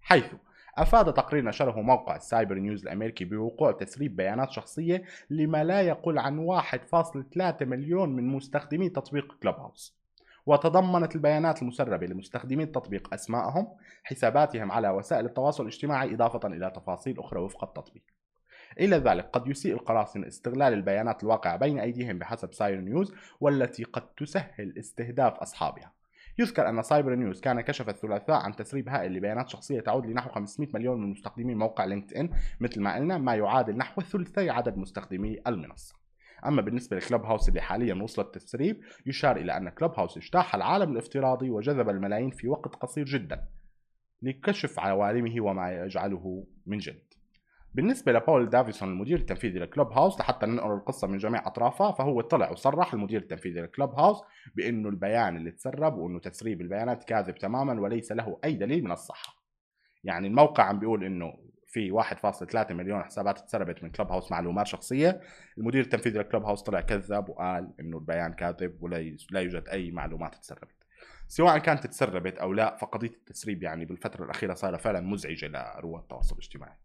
حيث 0.00 0.34
أفاد 0.78 1.14
تقرير 1.14 1.44
نشره 1.44 1.80
موقع 1.80 2.16
السايبر 2.16 2.54
نيوز 2.54 2.82
الأمريكي 2.82 3.24
بوقوع 3.24 3.72
تسريب 3.72 4.16
بيانات 4.16 4.50
شخصية 4.50 5.04
لما 5.30 5.64
لا 5.64 5.82
يقل 5.82 6.18
عن 6.18 6.38
1.3 6.38 7.62
مليون 7.62 8.08
من 8.16 8.26
مستخدمي 8.26 8.88
تطبيق 8.88 9.34
كلوب 9.42 9.54
هاوس 9.54 10.00
وتضمنت 10.46 11.16
البيانات 11.16 11.62
المسربة 11.62 12.06
لمستخدمي 12.06 12.62
التطبيق 12.62 13.14
أسماءهم 13.14 13.68
حساباتهم 14.04 14.72
على 14.72 14.90
وسائل 14.90 15.26
التواصل 15.26 15.62
الاجتماعي 15.62 16.14
إضافة 16.14 16.48
إلى 16.48 16.72
تفاصيل 16.76 17.18
أخرى 17.18 17.40
وفق 17.40 17.64
التطبيق. 17.64 18.02
إلى 18.80 18.96
ذلك 18.96 19.30
قد 19.32 19.46
يسيء 19.46 19.74
القراصنة 19.74 20.26
استغلال 20.26 20.72
البيانات 20.72 21.22
الواقعة 21.22 21.56
بين 21.56 21.78
أيديهم 21.78 22.18
بحسب 22.18 22.52
سايبر 22.52 22.80
نيوز 22.80 23.14
والتي 23.40 23.84
قد 23.84 24.06
تسهل 24.14 24.78
استهداف 24.78 25.32
أصحابها. 25.32 25.92
يذكر 26.38 26.68
أن 26.68 26.82
سايبر 26.82 27.14
نيوز 27.14 27.40
كان 27.40 27.60
كشف 27.60 27.88
الثلاثاء 27.88 28.36
عن 28.36 28.56
تسريب 28.56 28.88
هائل 28.88 29.12
لبيانات 29.12 29.48
شخصية 29.48 29.80
تعود 29.80 30.06
لنحو 30.06 30.30
500 30.30 30.70
مليون 30.74 31.00
من 31.00 31.10
مستخدمي 31.10 31.54
موقع 31.54 31.84
لينكد 31.84 32.14
إن 32.14 32.30
مثل 32.60 32.80
ما 32.80 32.94
قلنا 32.94 33.18
ما 33.18 33.34
يعادل 33.34 33.76
نحو 33.76 34.00
ثلثي 34.00 34.50
عدد 34.50 34.76
مستخدمي 34.76 35.40
المنصة. 35.46 36.00
أما 36.46 36.62
بالنسبة 36.62 36.96
لكلوب 36.96 37.24
هاوس 37.24 37.48
اللي 37.48 37.60
حاليا 37.60 37.94
وصل 37.94 38.22
التسريب 38.22 38.80
يشار 39.06 39.36
إلى 39.36 39.56
أن 39.56 39.68
كلوب 39.68 39.92
هاوس 39.94 40.16
اجتاح 40.16 40.54
العالم 40.54 40.92
الافتراضي 40.92 41.50
وجذب 41.50 41.88
الملايين 41.88 42.30
في 42.30 42.48
وقت 42.48 42.74
قصير 42.74 43.04
جدا 43.04 43.48
لكشف 44.22 44.78
عوالمه 44.78 45.40
وما 45.40 45.72
يجعله 45.72 46.46
من 46.66 46.78
جد 46.78 47.02
بالنسبة 47.74 48.12
لبول 48.12 48.50
دافيسون 48.50 48.88
المدير 48.88 49.18
التنفيذي 49.18 49.58
لكلوب 49.58 49.92
هاوس 49.92 50.20
لحتى 50.20 50.46
ننقل 50.46 50.72
القصة 50.72 51.08
من 51.08 51.18
جميع 51.18 51.46
أطرافها 51.46 51.92
فهو 51.92 52.20
طلع 52.20 52.50
وصرح 52.50 52.94
المدير 52.94 53.20
التنفيذي 53.20 53.60
لكلوب 53.60 53.94
هاوس 53.94 54.22
بأنه 54.54 54.88
البيان 54.88 55.36
اللي 55.36 55.50
تسرب 55.50 55.98
وأنه 55.98 56.18
تسريب 56.18 56.60
البيانات 56.60 57.04
كاذب 57.04 57.34
تماما 57.34 57.80
وليس 57.80 58.12
له 58.12 58.38
أي 58.44 58.54
دليل 58.54 58.84
من 58.84 58.92
الصحة. 58.92 59.40
يعني 60.04 60.28
الموقع 60.28 60.64
عم 60.64 60.78
بيقول 60.78 61.04
أنه 61.04 61.32
في 61.66 61.90
1.3 61.90 62.72
مليون 62.72 63.02
حسابات 63.02 63.38
اتسربت 63.38 63.82
من 63.82 63.90
كلوب 63.90 64.12
هاوس 64.12 64.30
معلومات 64.30 64.66
شخصية. 64.66 65.20
المدير 65.58 65.80
التنفيذي 65.80 66.18
لكلوب 66.18 66.44
هاوس 66.44 66.62
طلع 66.62 66.80
كذب 66.80 67.28
وقال 67.28 67.72
أنه 67.80 67.98
البيان 67.98 68.32
كاذب 68.32 68.82
ولا 68.82 68.98
يوجد 69.32 69.68
أي 69.68 69.90
معلومات 69.90 70.34
تسربت. 70.34 70.76
سواء 71.28 71.58
كانت 71.58 71.86
تسربت 71.86 72.38
أو 72.38 72.52
لا 72.52 72.76
فقضية 72.76 73.08
التسريب 73.08 73.62
يعني 73.62 73.84
بالفترة 73.84 74.24
الأخيرة 74.24 74.54
صار 74.54 74.78
فعلا 74.78 75.00
مزعجة 75.00 75.48
لرواد 75.48 76.02
التواصل 76.02 76.34
الاجتماعي. 76.34 76.76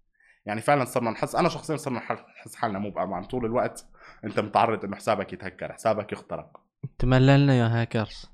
يعني 0.46 0.62
فعلا 0.62 0.86
صرنا 0.86 1.12
نحس 1.12 1.36
أنا 1.36 1.50
شخصيا 1.50 1.76
صرنا 1.78 2.00
نحس 2.40 2.56
حالنا 2.56 2.80
مو 2.80 2.90
بأمان. 2.90 3.24
طول 3.24 3.46
الوقت 3.46 3.86
أنت 4.24 4.40
متعرض 4.40 4.86
إنه 4.86 4.96
حسابك 4.96 5.34
يتهكر 5.34 5.74
حسابك 5.74 6.12
يخترق. 6.12 6.60
تمللنا 7.00 7.56
يا 7.56 7.82
هاكرز. 7.82 8.32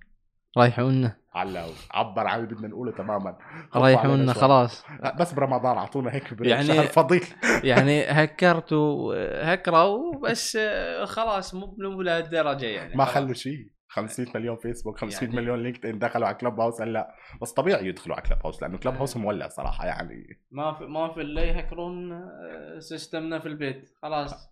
ريحونا. 0.57 1.15
علاوي 1.33 1.73
عبر 1.91 2.27
عن 2.27 2.39
اللي 2.43 2.55
بدنا 2.55 2.67
نقوله 2.67 2.91
تماما. 2.91 3.37
ريحونا 3.75 4.33
خلاص. 4.33 4.85
بس 5.19 5.33
برمضان 5.33 5.77
أعطونا 5.77 6.13
هيك 6.13 6.23
يعني- 6.41 6.67
شهر 6.67 6.85
فضيل. 6.85 7.25
يعني 7.63 8.03
هكرتوا 8.03 9.13
هكروا 9.53 10.19
بس 10.19 10.57
خلاص 11.03 11.53
مو 11.53 11.75
مو 11.79 12.01
لهالدرجة 12.01 12.65
يعني. 12.65 12.95
ما. 12.95 13.05
خلوا 13.05 13.33
شيء. 13.33 13.67
500 13.93 14.29
مليون 14.35 14.57
فيسبوك 14.57 14.97
500 14.99 15.29
يعني- 15.29 15.41
مليون 15.41 15.63
لينكد 15.63 15.85
ان 15.85 15.99
دخلوا 15.99 16.27
على 16.27 16.35
كلوب 16.35 16.59
هاوس 16.59 16.81
هلا. 16.81 17.15
بس 17.41 17.51
طبيعي 17.51 17.87
يدخلوا 17.87 18.15
على 18.15 18.25
كلوب 18.25 18.39
هاوس 18.43 18.61
لأنه 18.61 18.77
كلوب 18.77 18.95
هاوس 18.95 19.17
مولع 19.17 19.47
صراحة 19.47 19.85
يعني. 19.85 20.39
ما 20.51 20.73
في 20.73 20.85
ما 20.85 21.13
في 21.13 21.21
الا 21.21 21.43
يهكرون 21.43 22.11
آه، 22.11 22.79
system 22.79 23.31
نا 23.31 23.39
في 23.39 23.45
البيت. 23.47 23.89
خلاص. 24.01 24.49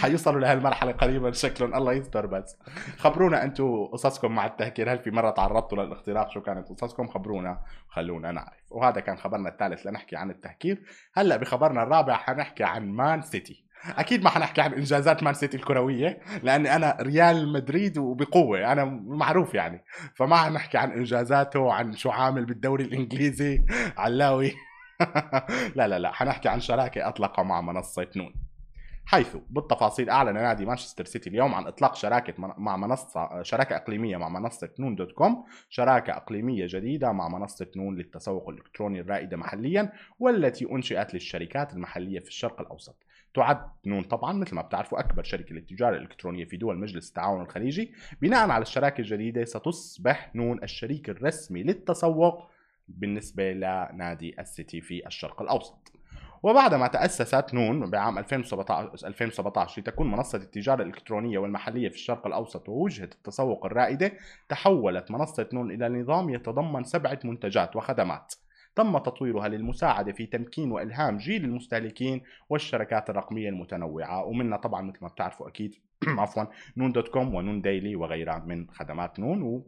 حيوصلوا 0.00 0.40
لهالمرحلة 0.40 0.92
قريبا 0.92 1.30
شكلهم 1.32 1.74
الله 1.74 1.92
يستر 1.92 2.26
بس. 2.26 2.58
خبرونا 2.98 3.44
أنتم 3.44 3.84
قصصكم 3.92 4.32
مع 4.32 4.46
التهكير 4.46 4.92
هل 4.92 4.98
في 4.98 5.10
مرة 5.10 5.30
تعرضتوا 5.30 5.84
للاختراق 5.84 6.30
شو 6.30 6.40
كانت 6.40 6.68
قصصكم 6.68 7.06
خبرونا 7.08 7.60
خلونا 7.88 8.32
نعرف. 8.32 8.64
وهذا 8.70 9.00
كان 9.00 9.16
خبرنا 9.16 9.48
الثالث 9.48 9.86
لنحكي 9.86 10.16
عن 10.16 10.30
التهكير. 10.30 10.82
هلا 11.14 11.36
بخبرنا 11.36 11.82
الرابع 11.82 12.14
حنحكي 12.14 12.64
عن 12.64 12.88
مان 12.88 13.22
سيتي. 13.22 13.64
أكيد 13.88 14.24
ما 14.24 14.30
حنحكي 14.30 14.60
عن 14.60 14.72
إنجازات 14.72 15.22
مان 15.22 15.34
سيتي 15.34 15.56
الكروية 15.56 16.20
لأني 16.42 16.76
أنا 16.76 16.96
ريال 17.00 17.52
مدريد 17.52 17.98
وبقوة 17.98 18.72
أنا 18.72 18.84
معروف 19.06 19.54
يعني. 19.54 19.84
فما 20.14 20.36
حنحكي 20.36 20.78
عن 20.78 20.90
إنجازاته 20.90 21.60
وعن 21.60 21.92
شو 21.92 22.10
عامل 22.10 22.44
بالدوري 22.44 22.84
الإنجليزي 22.84 23.64
علاوي. 23.96 24.52
لا 25.76 25.88
لا 25.88 25.98
لا 25.98 26.12
حنحكي 26.12 26.48
عن 26.48 26.60
شراكة 26.60 27.08
أطلقها 27.08 27.42
مع 27.42 27.60
منصة 27.60 28.06
نون. 28.16 28.49
حيث 29.10 29.36
بالتفاصيل 29.50 30.10
أعلن 30.10 30.34
نادي 30.34 30.66
مانشستر 30.66 31.04
سيتي 31.04 31.30
اليوم 31.30 31.54
عن 31.54 31.66
إطلاق 31.66 31.94
شراكة 31.94 32.34
من- 32.38 32.52
مع 32.64 32.76
منصه 32.76 33.42
شراكة 33.42 33.76
إقليمية 33.76 34.16
مع 34.16 34.28
منصة 34.28 34.70
نون 34.78 34.94
دوت 34.94 35.12
كوم 35.12 35.44
شراكة 35.68 36.16
إقليمية 36.16 36.66
جديدة 36.68 37.12
مع 37.12 37.28
منصة 37.28 37.66
نون 37.76 37.96
للتسوق 37.96 38.48
الإلكتروني 38.48 39.00
الرائدة 39.00 39.36
محليا 39.36 39.92
والتي 40.18 40.70
أنشئت 40.72 41.14
للشركات 41.14 41.72
المحلية 41.72 42.18
في 42.18 42.28
الشرق 42.28 42.60
الأوسط. 42.60 42.96
تعد 43.34 43.60
نون 43.86 44.02
طبعا 44.02 44.32
مثل 44.32 44.54
ما 44.54 44.62
بتعرفوا 44.62 45.00
أكبر 45.00 45.22
شركة 45.22 45.54
للتجارة 45.54 45.96
الإلكترونية 45.96 46.44
في 46.44 46.56
دول 46.56 46.78
مجلس 46.78 47.08
التعاون 47.08 47.42
الخليجي. 47.42 47.92
بناء 48.22 48.50
على 48.50 48.62
الشراكة 48.62 49.00
الجديدة 49.00 49.44
ستصبح 49.44 50.34
نون 50.34 50.62
الشريك 50.62 51.10
الرسمي 51.10 51.62
للتسوق 51.62 52.50
بالنسبة 52.88 53.52
لنادي 53.52 54.40
السيتي 54.40 54.80
في 54.80 55.06
الشرق 55.06 55.42
الأوسط. 55.42 55.92
وبعدما 56.42 56.86
تأسست 56.86 57.54
نون 57.54 57.90
بعام 57.90 58.18
2017 58.18 59.06
2017 59.06 59.80
لتكون 59.80 60.10
منصة 60.10 60.38
التجارة 60.38 60.82
الإلكترونية 60.82 61.38
والمحلية 61.38 61.88
في 61.88 61.94
الشرق 61.94 62.26
الأوسط 62.26 62.68
ووجهة 62.68 63.04
التسوق 63.04 63.66
الرائدة 63.66 64.12
تحولت 64.48 65.10
منصة 65.10 65.48
نون 65.52 65.70
إلى 65.70 65.88
نظام 65.88 66.30
يتضمن 66.30 66.84
سبعة 66.84 67.18
منتجات 67.24 67.76
وخدمات. 67.76 68.34
تم 68.76 68.98
تطويرها 68.98 69.48
للمساعدة 69.48 70.12
في 70.12 70.26
تمكين 70.26 70.72
وإلهام 70.72 71.16
جيل 71.16 71.44
المستهلكين 71.44 72.20
والشركات 72.48 73.10
الرقمية 73.10 73.48
المتنوعة. 73.48 74.24
ومنها 74.24 74.58
طبعا 74.58 74.82
مثل 74.82 74.98
ما 75.02 75.08
بتعرفوا 75.08 75.48
أكيد 75.48 75.74
عفوا 76.18 76.44
نون 76.76 76.92
دوت 76.92 77.08
كوم 77.08 77.34
ونون 77.34 77.60
ديلي 77.60 77.96
وغيرها 77.96 78.38
من 78.46 78.66
خدمات 78.70 79.20
نون. 79.20 79.42
و 79.42 79.66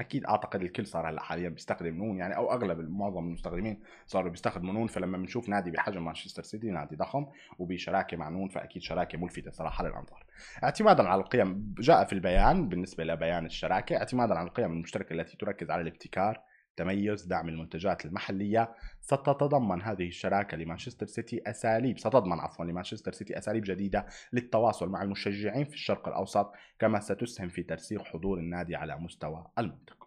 أكيد 0.00 0.24
أعتقد 0.26 0.62
الكل 0.62 0.86
صار 0.86 1.08
هلأ 1.10 1.22
حاليا 1.22 1.48
بيستخدم 1.48 1.94
نون 1.94 2.18
يعني 2.18 2.36
أو 2.36 2.52
أغلب 2.52 2.90
معظم 2.90 3.26
المستخدمين 3.26 3.80
صاروا 4.06 4.30
بيستخدموا 4.30 4.74
نون 4.74 4.86
فلما 4.86 5.18
بنشوف 5.18 5.48
نادي 5.48 5.70
بحجم 5.70 6.04
مانشستر 6.04 6.42
سيتي 6.42 6.70
نادي 6.70 6.96
ضخم 6.96 7.26
وبشراكة 7.58 8.16
مع 8.16 8.28
نون 8.28 8.48
فأكيد 8.48 8.82
شراكة 8.82 9.18
ملفتة 9.18 9.50
صراحة 9.50 9.84
للأنظار. 9.84 10.24
اعتمادا 10.64 11.08
على 11.08 11.20
القيم 11.20 11.74
جاء 11.78 12.04
في 12.04 12.12
البيان 12.12 12.68
بالنسبة 12.68 13.04
لبيان 13.04 13.46
الشراكة 13.46 13.96
اعتمادا 13.96 14.34
على 14.34 14.48
القيم 14.48 14.72
المشتركة 14.72 15.12
التي 15.12 15.36
تركز 15.36 15.70
على 15.70 15.82
الابتكار 15.82 16.40
تميز 16.76 17.24
دعم 17.26 17.48
المنتجات 17.48 18.04
المحلية 18.04 18.74
ستتضمن 19.00 19.82
هذه 19.82 20.08
الشراكة 20.08 20.56
لمانشستر 20.56 21.06
سيتي 21.06 21.42
أساليب 21.46 21.98
ستضمن 21.98 22.40
عفوا 22.40 22.64
لمانشستر 22.64 23.12
سيتي 23.12 23.38
أساليب 23.38 23.64
جديدة 23.66 24.06
للتواصل 24.32 24.88
مع 24.88 25.02
المشجعين 25.02 25.64
في 25.64 25.74
الشرق 25.74 26.08
الأوسط 26.08 26.52
كما 26.78 27.00
ستسهم 27.00 27.48
في 27.48 27.62
ترسيخ 27.62 28.02
حضور 28.02 28.38
النادي 28.38 28.76
على 28.76 28.96
مستوى 28.96 29.46
المنطقة. 29.58 30.04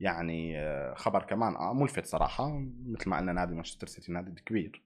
يعني 0.00 0.60
آه، 0.60 0.94
خبر 0.94 1.22
كمان 1.22 1.54
آه، 1.56 1.72
ملفت 1.72 2.06
صراحة 2.06 2.58
مثل 2.86 3.10
ما 3.10 3.16
قلنا 3.16 3.32
نادي 3.32 3.54
مانشستر 3.54 3.86
سيتي 3.86 4.12
نادي 4.12 4.42
كبير 4.46 4.82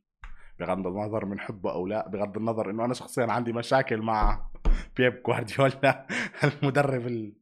بغض 0.61 0.87
النظر 0.87 1.25
من 1.25 1.41
حبه 1.41 1.73
أو 1.73 1.87
لا 1.87 2.09
بغض 2.09 2.37
النظر 2.37 2.71
إنه 2.71 2.85
أنا 2.85 2.95
شخصيا 2.95 3.27
عندي 3.27 3.53
مشاكل 3.53 4.03
مع 4.03 4.49
بيب 4.97 5.23
جوارديولا 5.27 6.07
المدرب 6.63 7.07
ال... 7.07 7.33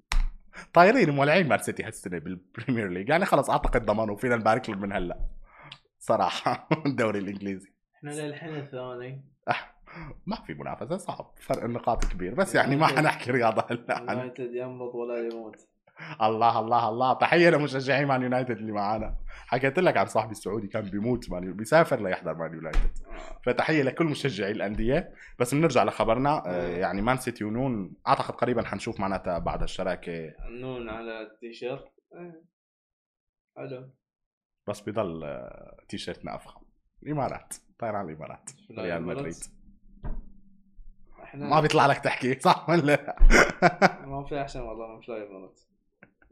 طايرين 0.74 1.10
مولعين 1.10 1.48
مان 1.48 1.58
سيتي 1.58 1.82
هالسنه 1.84 2.18
بالبريمير 2.18 2.88
ليج 2.88 3.08
يعني 3.08 3.24
خلص 3.24 3.50
أعتقد 3.50 3.86
ضمنوا 3.86 4.16
فينا 4.16 4.36
نبارك 4.36 4.70
لهم 4.70 4.80
من 4.80 4.92
هلا. 4.92 5.18
صراحة 5.98 6.68
الدوري 6.86 7.18
الإنجليزي. 7.18 7.72
إحنا 7.96 8.10
للحين 8.10 8.54
الثاني. 8.56 9.24
ما 10.26 10.36
في 10.46 10.54
منافسة 10.54 10.96
صعب. 10.96 11.30
فرق 11.40 11.64
النقاط 11.64 12.04
كبير. 12.04 12.34
بس 12.34 12.54
يعني 12.54 12.76
ما 12.76 12.86
حنحكي 12.96 13.30
رياضة 13.30 13.64
هلا. 13.70 14.00
يونايتد 14.00 14.54
يمرض 14.54 14.94
ولا 14.94 15.28
يموت. 15.32 15.56
الله 16.22 16.58
الله 16.58 16.88
الله. 16.88 17.12
تحية 17.12 17.50
لمشجعي 17.50 18.04
مان 18.04 18.22
يونايتد 18.22 18.56
اللي 18.56 18.72
معانا. 18.72 19.16
حكيت 19.28 19.78
لك 19.78 19.96
عن 19.96 20.06
صاحبي 20.06 20.32
السعودي 20.32 20.66
كان 20.66 20.82
بيموت 20.82 21.30
مان 21.30 21.52
بيسافر 21.52 22.02
ليحضر 22.02 22.34
مان 22.34 22.54
يونايتد. 22.54 22.98
فتحية 23.46 23.82
لكل 23.82 24.04
مشجعي 24.04 24.50
الأندية. 24.50 25.14
بس 25.38 25.54
بنرجع 25.54 25.84
لخبرنا 25.84 26.42
آه، 26.46 26.68
يعني 26.68 27.02
مان 27.02 27.16
سيتي 27.16 27.44
ونون 27.44 27.92
أعتقد 28.08 28.34
قريبا 28.34 28.62
حنشوف 28.66 29.00
معناتها 29.00 29.38
بعد 29.38 29.62
الشراكة. 29.62 30.34
نون 30.50 30.88
على 30.88 31.20
التيشيرت. 31.20 31.92
حلو 33.56 33.90
بس 34.68 34.80
بضل 34.80 35.24
آه، 35.24 35.76
تيشيرتنا 35.88 36.34
افخم 36.34 36.60
الإمارات. 37.02 37.54
طاير 37.78 37.96
على 37.96 38.08
الإمارات. 38.12 38.50
لا، 38.70 38.82
ريال. 38.82 39.02
مدريد. 39.02 39.34
ما 41.34 41.60
بيطلع 41.60 41.86
لك 41.86 41.98
تحكي 41.98 42.40
صح 42.40 42.68
ولا 42.68 42.80
لا؟ 42.80 43.16
ما 44.06 44.24
في 44.28 44.40
أحسن 44.40 44.60
والله 44.60 44.94
من 44.94 45.00
Fly 45.00 45.26
Emirates. 45.26 45.60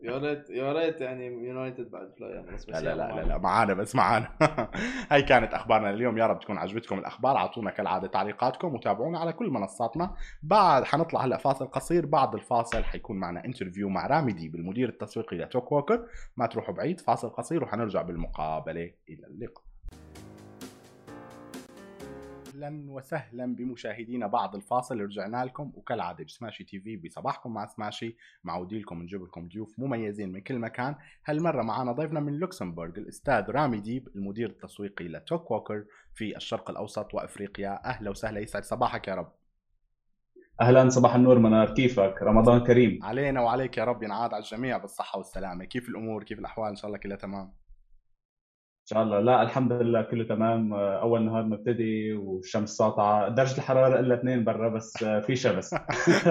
يا 0.02 0.18
ريت 0.18 0.50
يا 0.50 0.72
ريت 0.72 1.00
يعني 1.00 1.26
يونايتد 1.26 1.90
بعد 1.90 2.12
Fly 2.18 2.38
Emirates 2.38 2.54
بس 2.54 2.68
لا 2.68 2.80
لا 2.80 2.90
يلا 2.90 3.20
لا. 3.20 3.28
لا 3.28 3.38
معانا 3.38 3.74
بس 3.74 3.94
معانا. 3.94 4.28
هاي 5.10 5.22
كانت 5.22 5.54
أخبارنا 5.54 5.90
اليوم 5.90 6.18
يا 6.18 6.26
رب 6.26 6.40
تكون 6.40 6.58
عجبتكم 6.58 6.98
الأخبار. 6.98 7.36
أعطونا 7.36 7.70
كالعادة 7.70 8.08
تعليقاتكم 8.08 8.74
وتابعونا 8.74 9.18
على 9.18 9.32
كل 9.32 9.50
منصاتنا. 9.50 10.14
بعد 10.42 10.84
حنطلع 10.84 11.24
هلا 11.24 11.36
فاصل 11.36 11.66
قصير. 11.66 12.06
بعد 12.06 12.34
الفاصل 12.34 12.84
حيكون 12.84 13.16
معنا 13.16 13.44
interview 13.44 13.88
مع 13.88 14.06
رامي 14.06 14.32
ديب 14.32 14.54
المدير 14.54 14.88
التسويقي 14.88 15.36
لتوك 15.36 15.72
ووكر. 15.72 16.06
ما 16.36 16.46
تروحوا 16.46 16.74
بعيد 16.74 17.00
فاصل 17.00 17.28
قصير 17.28 17.64
وحنرجع 17.64 18.02
بالمقابلة. 18.02 18.90
إلى 19.08 19.26
اللقاء. 19.26 19.64
أهلا 22.54 22.90
وسهلا 22.90 23.54
بمشاهدينا 23.54 24.26
بعد 24.26 24.54
الفاصل. 24.54 25.00
رجعنا 25.00 25.44
لكم. 25.44 25.72
وكالعادة 25.74 26.24
بسماشي 26.24 26.64
تي 26.64 26.80
في 26.80 26.96
بصباحكم 26.96 27.54
مع 27.54 27.66
سماشي 27.66 28.16
معودين 28.44 28.80
لكم 28.80 29.02
نجيب 29.02 29.22
لكم 29.22 29.48
ضيوف 29.48 29.78
مميزين 29.78 30.32
من 30.32 30.40
كل 30.40 30.58
مكان. 30.58 30.94
هالمرة 31.26 31.62
معنا 31.62 31.92
ضيفنا 31.92 32.20
من 32.20 32.38
لوكسمبورغ 32.38 32.98
الأستاذ 32.98 33.50
رامي 33.50 33.80
ديب 33.80 34.08
المدير 34.16 34.48
التسويقي 34.48 35.08
لتوك 35.08 35.50
ووكر 35.50 35.84
في 36.14 36.36
الشرق 36.36 36.70
الأوسط 36.70 37.14
وأفريقيا. 37.14 37.84
أهلا 37.84 38.10
وسهلا. 38.10 38.40
يسعد 38.40 38.64
صباحك 38.64 39.08
يا 39.08 39.14
رب. 39.14 39.32
أهلا. 40.60 40.88
صباح 40.88 41.14
النور 41.14 41.38
منار. 41.38 41.74
كيفك؟ 41.74 42.14
رمضان 42.22 42.64
كريم. 42.64 42.98
علينا 43.02 43.40
وعليك 43.40 43.78
يا 43.78 43.84
رب. 43.84 44.02
ينعاد 44.02 44.34
على 44.34 44.42
الجميع 44.42 44.78
بالصحة 44.78 45.18
والسلامة. 45.18 45.64
كيف 45.64 45.88
الأمور؟ 45.88 46.24
كيف 46.24 46.38
الأحوال؟ 46.38 46.68
إن 46.68 46.76
شاء 46.76 46.86
الله 46.86 46.98
كلها 46.98 47.16
تمام. 47.16 47.52
إن 48.84 48.88
شاء 48.88 49.02
الله. 49.02 49.20
لا 49.20 49.42
الحمد 49.42 49.72
لله 49.72 50.02
كله 50.02 50.24
تمام. 50.24 50.74
أول 50.74 51.24
نهار 51.24 51.42
مبتدي 51.42 52.12
والشمس 52.12 52.70
ساطعة. 52.70 53.28
درجة 53.28 53.56
الحرارة 53.58 54.00
إلا 54.00 54.14
اثنين 54.14 54.44
برا 54.44 54.68
بس 54.68 54.96
في 55.04 55.36
شمس. 55.36 55.74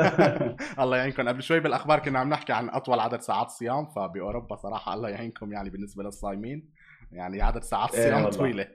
الله 0.80 0.98
يعينكم. 0.98 1.28
قبل 1.28 1.44
شوي 1.44 1.60
بالأخبار 1.60 2.00
كنا 2.00 2.20
عم 2.20 2.30
نحكي 2.30 2.54
عن 2.54 2.70
أطول 2.70 3.00
عدد 3.00 3.22
ساعات 3.22 3.50
صيام 3.50 3.86
فباوروبا 3.86 4.56
صراحة 4.56 4.94
الله 4.94 5.10
يعينكم 5.10 5.54
يعني 5.54 5.70
بالنسبة 5.70 6.04
للصايمين. 6.04 6.70
يعني 7.12 7.42
عدد 7.42 7.64
ساعات 7.64 7.96
إيه 7.96 8.00
الصيام 8.00 8.16
والله. 8.24 8.38
طويلة. 8.38 8.68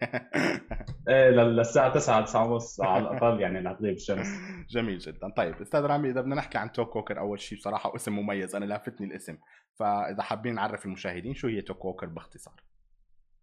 إيه 1.08 1.30
لل- 1.30 1.56
للساعه 1.56 1.92
9 1.94 2.25
9 2.25 2.47
ونص 2.52 2.80
على 2.80 3.02
الأقل 3.11 3.40
يعني 3.40 3.58
رح 3.58 3.73
تغيب 3.73 3.94
الشمس 3.94 4.26
جميل 4.75 4.99
جدا. 4.99 5.28
طيب 5.37 5.54
أستاذ 5.61 5.80
رامي 5.80 6.08
إذا 6.11 6.20
بدنا 6.20 6.35
نحكي 6.35 6.58
عن 6.58 6.73
توك 6.73 6.97
ووكر 6.97 7.18
أول 7.18 7.40
شيء 7.40 7.58
بصراحة 7.58 7.94
اسم 7.94 8.16
مميز 8.16 8.54
أنا 8.56 8.64
لافتني 8.64 9.06
الاسم. 9.06 9.37
فإذا 9.78 10.23
حابين 10.23 10.54
نعرف 10.54 10.85
المشاهدين 10.87 11.35
شو 11.35 11.49
هي 11.49 11.61
توك 11.62 11.85
ووكر 11.85 12.06
باختصار. 12.06 12.54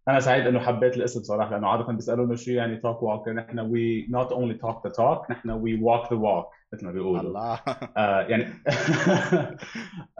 أنا 0.08 0.20
سعيد 0.20 0.46
إنه 0.46 0.60
حبيت 0.60 0.96
الاسم 0.96 1.22
صراحة 1.22 1.50
لأنه 1.50 1.68
عادة 1.68 1.92
بيسألونا 1.92 2.36
شو 2.36 2.50
يعني 2.50 2.76
talk 2.76 3.02
walk 3.02 3.28
نحن 3.28 3.58
we 3.60 4.06
not 4.10 4.32
only 4.32 4.54
talk 4.54 4.86
the 4.86 4.92
talk 4.92 5.30
نحن 5.30 5.50
we 5.50 5.82
walk 5.82 6.12
the 6.12 6.18
walk 6.18 6.46
مثل 6.72 6.86
ما 6.86 6.92
بيقولوا. 6.92 7.20
الله. 7.20 7.60
آه 7.96 8.20
يعني 8.20 8.44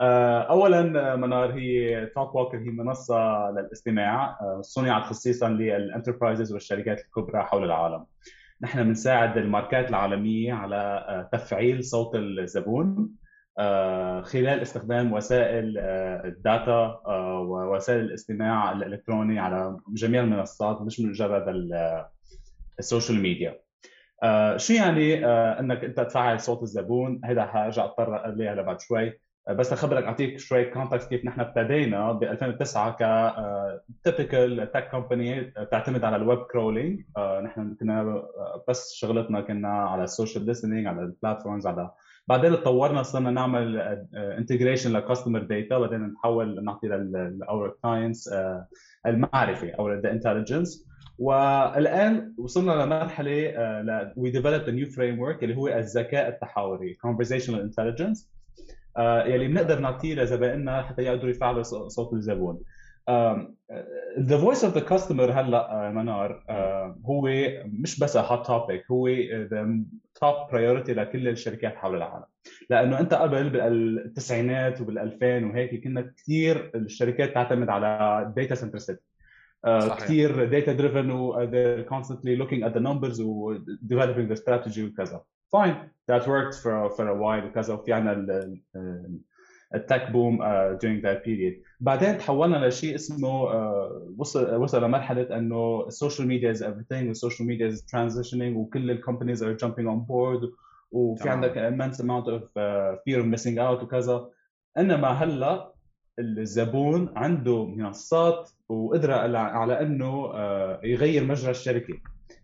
آه 0.01 0.41
اولا 0.41 1.13
آه، 1.13 1.15
منار 1.15 1.53
هي 1.53 2.05
توك 2.05 2.35
ووكر 2.35 2.57
هي 2.57 2.69
منصة 2.69 3.49
للاستماع 3.51 4.29
آه 4.41 4.61
صنعت 4.61 5.03
خصيصا 5.03 5.49
لل 5.49 5.65
enterprises 5.65 6.53
والشركات 6.53 6.99
الكبرى 6.99 7.43
حول 7.43 7.63
العالم. 7.63 8.05
نحن 8.61 8.83
بنساعد 8.83 9.37
الماركات 9.37 9.89
العالمية 9.89 10.53
على 10.53 10.75
آه 10.75 11.29
تفعيل 11.37 11.83
صوت 11.83 12.15
الزبون. 12.15 13.09
خلال 14.21 14.59
استخدام 14.61 15.13
وسائل 15.13 15.77
آه 15.79 16.25
ال 16.27 16.42
data 16.42 17.01
آه 17.05 17.39
ووسائل 17.39 17.99
الاستماع 17.99 18.71
الإلكتروني 18.71 19.39
على 19.39 19.77
جميع 19.93 20.21
المنصات 20.23 20.81
مش 20.81 20.99
مجرد 20.99 21.47
ال- 21.47 22.05
ال 22.79 22.85
social 22.85 23.21
media. 23.21 23.59
آه، 24.23 24.57
شو 24.57 24.73
يعني 24.73 25.25
آه، 25.25 25.59
إنك 25.59 25.83
أنت 25.83 25.99
تفعل 25.99 26.39
صوت 26.39 26.63
الزبون؟ 26.63 27.21
هذا 27.25 27.45
حارجع 27.45 27.83
أتطرق 27.85 28.13
عليها 28.13 28.55
لبعد 28.55 28.81
شوي. 28.81 29.19
آه، 29.47 29.53
بس 29.53 29.73
اخبرك 29.73 30.03
أعطيك 30.03 30.39
شوي 30.39 30.65
context 30.65 31.09
كيف 31.09 31.25
نحن 31.25 31.41
ابتدينا 31.41 32.11
ب 32.11 32.23
2009 32.23 32.91
ك 32.91 33.33
typical 34.03 34.71
tech 34.71 34.89
company 34.89 35.41
تعتمد 35.71 36.03
على 36.03 36.15
ال 36.15 36.21
web 36.21 36.39
crawling 36.39 37.01
نحن 37.43 37.75
كنا 37.79 38.01
آه، 38.01 38.63
بس 38.67 38.93
شغلتنا 38.93 39.41
كنا 39.41 39.69
على 39.69 40.03
ال 40.03 40.09
social 40.09 40.45
listening 40.45 40.87
على 40.87 41.01
ال 41.01 41.08
platforms 41.08 41.67
على 41.67 41.91
بعدين 42.27 42.51
تطورنا 42.51 43.03
صرنا 43.03 43.31
نعمل 43.31 43.79
integration 44.13 44.93
ل 44.93 44.98
customer 44.98 45.39
data 45.39 45.77
بعدين 45.77 46.01
نحول 46.01 46.63
نعطي 46.63 46.87
ل 46.87 47.09
our 47.09 47.77
clients 47.83 48.29
المعرفة 49.05 49.71
أو 49.71 49.87
ال 49.87 49.95
intelligence 49.95 50.87
والآن 51.19 52.33
وصلنا 52.37 52.71
لمرحلة 52.71 53.53
we 54.17 54.31
developed 54.31 54.69
new 54.69 54.85
framework 54.85 55.43
اللي 55.43 55.55
هو 55.55 55.67
الذكاء 55.67 56.27
التحاوري 56.29 56.97
conversational 57.07 57.69
intelligence. 57.69 58.25
آه، 58.97 59.23
يلي 59.23 59.47
بنقدر 59.47 59.79
نعطيه 59.79 60.15
لزبائننا 60.15 60.81
حتى 60.81 61.01
يقدروا 61.01 61.31
يفعلوا 61.31 61.63
صوت 61.87 62.13
الزبون. 62.13 62.59
the 64.19 64.37
voice 64.37 64.65
of 64.65 64.73
the 64.73 64.79
customer 64.79 65.31
هلأ 65.31 65.87
آه، 65.87 65.91
منار 65.91 66.43
آه، 66.49 66.99
هو 67.05 67.29
مش 67.65 67.99
بس 67.99 68.17
hot 68.17 68.47
topic 68.47 68.91
هو 68.91 69.07
the 69.31 69.79
top 70.15 70.35
priority 70.51 70.93
لكل 70.93 71.27
الشركات 71.27 71.75
حول 71.75 71.97
العالم. 71.97 72.25
لأنه 72.69 72.99
أنت 72.99 73.13
قبل 73.13 73.49
بالتسعينات 73.49 74.81
وبال2000 74.81 75.23
وهيك 75.23 75.83
كنا 75.83 76.13
كثير 76.17 76.71
الشركات 76.75 77.33
تعتمد 77.33 77.69
على 77.69 78.33
data 78.35 78.55
centricity 78.55 79.01
صحيح. 79.65 79.97
كثير 79.97 80.45
data 80.45 80.73
driven 80.73 81.11
و 81.11 81.33
uh, 81.33 81.49
they're 81.49 81.89
constantly 81.89 82.35
looking 82.43 82.63
at 82.63 82.73
the 82.73 82.81
numbers 82.81 83.19
و 83.19 83.57
developing 83.87 84.27
their 84.27 84.41
strategy 84.41 84.79
وكذا. 84.79 85.23
Fine 85.55 85.75
that 86.11 86.27
worked 86.27 86.55
for 86.63 86.89
for 86.95 87.07
a 87.07 87.15
while 87.15 87.45
وكذا 87.45 87.73
وفي 87.73 87.93
عنا 87.93 88.57
ال 89.75 89.82
tech 89.82 90.11
boom 90.11 90.37
during 90.77 91.01
that 91.01 91.23
period. 91.25 91.53
بعدين 91.79 92.17
تحولنا 92.17 92.67
لشيء 92.67 92.95
اسمه 92.95 93.45
uh, 93.45 93.91
وصل 94.17 94.55
وصل 94.55 94.83
لمرحله 94.83 95.37
إنه 95.37 95.85
ال 95.87 95.93
social 95.93 96.27
media 96.27 96.53
is 96.53 96.57
everything 96.57 97.07
وال 97.07 97.17
social 97.17 97.47
media 97.47 97.69
is 97.69 97.79
transitioning 97.79 98.55
وكل 98.57 98.91
ال 98.91 98.96
companies 98.96 99.43
are 99.43 99.57
jumping 99.57 99.85
on 99.87 100.07
board 100.09 100.49
وفي. 100.91 101.29
عندك 101.29 101.53
immense 101.53 101.97
amount 101.99 102.27
of 102.27 102.41
uh, 102.41 102.95
fear 103.05 103.19
of 103.21 103.25
missing 103.25 103.57
out 103.57 103.83
وكذا. 103.83 104.29
إنما 104.77 105.07
هلأ 105.07 105.73
الزبون 106.19 107.09
عنده 107.15 107.65
منصات 107.65 108.49
وقدرة 108.69 109.13
على- 109.15 109.35
على 109.55 109.81
إنه 109.81 110.29
يغير 110.83 111.23
مجرى 111.25 111.51
الشركة. 111.51 111.93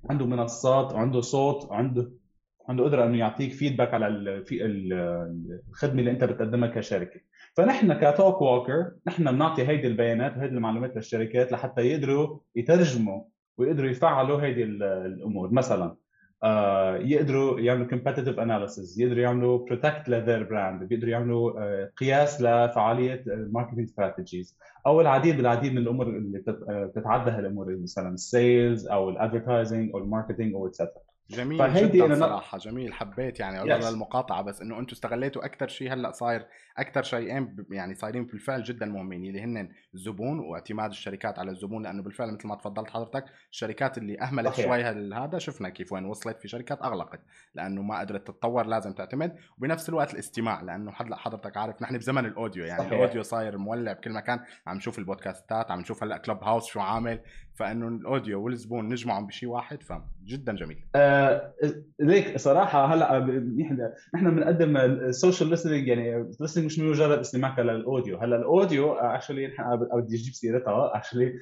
عنده 0.09 0.25
منصات 0.25 0.93
وعنده 0.93 1.21
صوت 1.21 1.65
وعنده 1.71 2.11
عنده 2.69 2.83
قدرة 2.83 3.05
إنه 3.05 3.17
يعطيك 3.17 3.51
feedback 3.51 3.93
على 3.93 4.07
الخدمة 5.69 5.99
اللي 5.99 6.11
أنت 6.11 6.23
بتقدمها 6.23 6.69
كشركة. 6.69 7.19
فنحن 7.53 7.93
ك 7.93 8.41
Talkwalker 8.41 8.91
نحن 9.07 9.31
بنعطي 9.31 9.67
هيدي 9.67 9.87
البيانات 9.87 10.37
وهيدي 10.37 10.55
المعلومات 10.55 10.95
للشركات 10.95 11.51
لحتى 11.51 11.81
يقدروا 11.81 12.39
يترجموا 12.55 13.23
ويقدروا 13.57 13.89
يفعلوا 13.89 14.41
هيدي 14.41 14.63
ال- 14.63 14.83
الأمور. 14.83 15.51
مثلا 15.53 15.95
آه، 16.43 16.97
يقدروا 16.97 17.59
يعملوا 17.59 17.87
competitive 17.87 18.35
analysis 18.37 18.99
يقدروا 18.99 19.21
يعملوا 19.23 19.65
protect 19.69 20.09
ل 20.09 20.15
their 20.15 20.43
brand 20.43 20.83
بيقدروا 20.83 21.11
يعملوا 21.11 21.59
آه، 21.59 21.91
قياس 21.97 22.41
لفعالية 22.41 23.23
ال 23.27 23.32
marketing 23.32 23.79
strategies 23.83 24.57
أو 24.87 25.01
العديد 25.01 25.37
بالعديد 25.37 25.71
من 25.71 25.77
الأمور 25.77 26.07
اللي 26.07 26.43
آه، 26.47 26.85
بتتعدى 26.85 27.31
هالأمور 27.31 27.77
مثلا 27.77 28.09
ال 28.13 28.25
sales 28.25 28.87
أو 28.87 29.09
ال 29.09 29.16
advertising 29.16 29.91
أو 29.93 29.97
ال 29.99 30.05
marketing 30.05 30.53
أو 30.53 30.67
et 30.67 30.76
cetera 30.76 31.01
جميل 31.29 31.57
فهيدي 31.59 31.97
جدا 31.97 32.15
أنا- 32.15 32.19
صراحة 32.19 32.57
جميل 32.57 32.93
حبيت 32.93 33.39
يعني 33.39 33.59
Yes. 33.59 33.85
للمقاطعه 33.85 34.41
بس 34.41 34.61
إنه 34.61 34.79
أنتم 34.79 34.91
استغليتوا 34.91 35.45
أكثر 35.45 35.67
شيء 35.67 35.93
هلأ 35.93 36.11
صاير 36.11 36.45
أكثر 36.77 37.03
شيئين 37.03 37.65
يعني 37.71 37.95
صايرين 37.95 38.25
بالفعل 38.25 38.63
جدا 38.63 38.85
مهمين 38.85 39.25
اللي 39.25 39.41
هن 39.41 39.69
الزبون 39.93 40.39
واعتماد 40.39 40.89
الشركات 40.89 41.39
على 41.39 41.51
الزبون 41.51 41.83
لأنه 41.83 42.03
بالفعل 42.03 42.33
مثل 42.33 42.47
ما 42.47 42.55
تفضلت 42.55 42.89
حضرتك 42.89 43.25
الشركات 43.51 43.97
اللي 43.97 44.21
أهملت. 44.21 44.53
شوي 44.55 44.83
هذا 45.13 45.37
شفنا 45.37 45.69
كيف 45.69 45.93
وين 45.93 46.05
وصلت 46.05 46.39
في 46.41 46.47
شركات 46.47 46.81
أغلقت 46.81 47.19
لأنه 47.55 47.81
ما 47.81 47.99
قدرت 47.99 48.27
تتطور 48.27 48.65
لازم 48.65 48.93
تعتمد 48.93 49.35
وبنفس 49.57 49.89
الوقت 49.89 50.13
الاستماع 50.13 50.61
لأنه 50.61 50.91
هلأ 50.95 51.15
حضرتك 51.15 51.57
عارف 51.57 51.81
نحن 51.81 51.97
بزمن 51.97 52.25
الأوديو 52.25 52.65
يعني 52.65 52.79
صحيح. 52.79 52.93
الأوديو 52.93 53.23
صاير 53.23 53.57
مولع 53.57 53.93
بكل 53.93 54.11
مكان 54.13 54.39
عم 54.67 54.77
نشوف 54.77 54.99
البودكاستات 54.99 55.71
عم 55.71 55.79
نشوف 55.79 56.03
هلأ 56.03 56.17
كلوب 56.17 56.43
هاوس 56.43 56.65
شو 56.65 56.79
عامل 56.79 57.19
فإنه 57.55 57.87
الأوديو 57.87 58.43
والزبون 58.43 58.87
نجمعهم 58.87 59.27
بشيء 59.27 59.49
واحد 59.49 59.83
فجدا 59.83 60.55
جميل. 60.55 60.85
آه، 60.95 61.53
ليك 61.99 62.37
صراحة 62.37 62.93
هلأ 62.93 63.19
نحن 63.59 63.89
نحن 64.15 64.35
بنقدم 64.35 64.77
ال 64.77 64.88
social 64.88 65.57
listening 65.57 65.87
يعني 65.87 66.31
listening 66.43 66.65
مش 66.65 66.79
مجرد 66.79 67.19
استماع 67.19 67.59
لل 67.59 67.74
audio. 67.74 68.17
هلأ 68.17 68.35
ال 68.35 68.45
audio 68.45 68.93
actually 68.93 69.47
نحن 69.47 69.75
بدي 69.75 70.15
أجيب 70.15 70.33
سيرتها 70.33 70.97
actually 70.97 71.33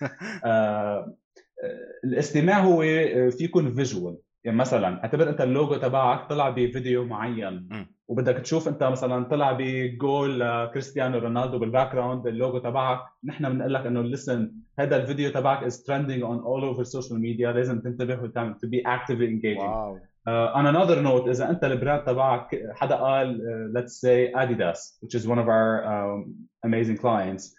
الاستماع 2.04 2.60
هو 2.60 2.84
آه، 2.84 3.30
في 3.30 3.44
يكون 3.44 3.76
visual 3.76 4.18
يعني 4.44 4.58
مثلا 4.58 5.04
اعتبر 5.04 5.30
أنت 5.30 5.42
اللوجو 5.42 5.76
تبعك 5.76 6.30
طلع 6.30 6.50
بفيديو 6.50 7.06
معين. 7.06 7.68
مم. 7.72 7.88
وبدك 8.12 8.38
تشوف 8.38 8.68
انت 8.68 8.84
مثلا 8.84 9.24
طلع 9.24 9.52
بجول 9.52 10.66
كريستيانو 10.66 11.18
رونالدو 11.18 11.60
بال 11.60 11.92
background 11.92 12.28
اللوجو 12.28 12.58
تبعك. 12.58 13.00
نحن 13.24 13.50
بنقول 13.50 13.74
لك 13.74 13.86
إنه 13.86 14.16
listen 14.16 14.40
هذا 14.80 14.96
الفيديو 14.98 15.32
تبعك 15.32 15.72
is 15.72 15.76
trending 15.76 16.22
on 16.24 16.40
all 16.44 16.64
over 16.64 16.84
social 16.84 17.18
media. 17.18 17.48
لازم 17.48 17.82
تنتبه 17.82 18.24
وتعمل 18.24 18.56
to 18.56 18.68
be 18.68 18.82
actively 18.86 19.28
engaging. 19.28 19.60
واو. 19.60 20.00
On 20.28 20.66
another 20.66 21.02
note 21.02 21.30
إذا 21.30 21.50
أنت 21.50 21.64
البراند 21.64 22.04
تبعك 22.04 22.62
حدا 22.74 22.96
قال 22.96 23.42
let's 23.78 24.02
say 24.02 24.32
Adidas 24.42 24.78
which 25.02 25.16
is 25.16 25.28
one 25.28 25.40
of 25.40 25.48
our 25.48 25.86
um, 25.86 26.36
amazing 26.66 26.98
clients. 26.98 27.56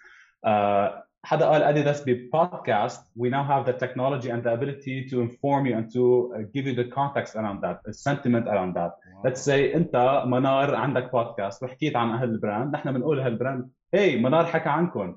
Uh, 0.46 0.88
حدا 1.24 1.46
قال 1.46 1.62
Adidas 1.62 2.04
ببودكاست 2.06 3.06
we 3.18 3.28
now 3.30 3.44
have 3.48 3.66
the 3.66 3.78
technology 3.84 4.28
and 4.28 4.42
the 4.42 4.52
ability 4.52 5.10
to 5.10 5.14
inform 5.20 5.66
you 5.66 5.74
and 5.76 5.90
to 5.92 6.32
uh, 6.34 6.42
give 6.54 6.66
you 6.66 6.74
the 6.74 6.88
context 6.94 7.36
around 7.36 7.60
that 7.62 7.78
the 7.88 7.92
sentiment 7.92 8.46
around 8.48 8.74
that. 8.74 8.92
Let's 9.26 9.44
say 9.44 9.74
انت 9.74 10.22
منار 10.26 10.74
عندك 10.74 11.12
بودكاست 11.12 11.62
وحكيت 11.62 11.96
عن 11.96 12.10
أهل 12.10 12.28
البراند. 12.28 12.74
نحن 12.74 12.92
بنقول 12.92 13.20
هالبراند 13.20 13.70
هي 13.94 14.16
منار 14.16 14.46
حكى 14.46 14.68
عنكم. 14.68 15.16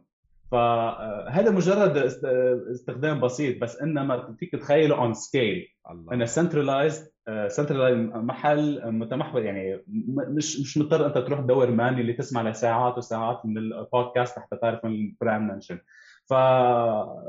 فهذا 0.51 1.51
مجرد 1.51 1.97
است- 1.97 2.25
استخدام 2.71 3.19
بسيط. 3.19 3.61
بس 3.61 3.81
إنما 3.81 4.35
فيك 4.39 4.51
تتخيله 4.51 4.97
on 4.97 5.13
scale 5.13 5.67
انه 6.13 6.25
centralized 6.25 7.07
centralized 7.47 8.15
محل 8.15 8.91
متمحور 8.91 9.41
يعني 9.41 9.83
مش 10.27 10.59
مش 10.59 10.77
مضطر 10.77 11.05
أنت 11.05 11.17
تروح 11.17 11.39
تدور 11.39 11.71
manually 11.71 12.13
تسمع 12.13 12.41
لساعات 12.41 12.97
وساعات 12.97 13.45
من 13.45 13.57
البودكاست 13.57 14.39
حتى 14.39 14.55
تعرف 14.55 14.85
من 14.85 14.91
ال 14.91 15.01
brand 15.01 15.51
mention. 15.51 15.79
ف 16.25 16.33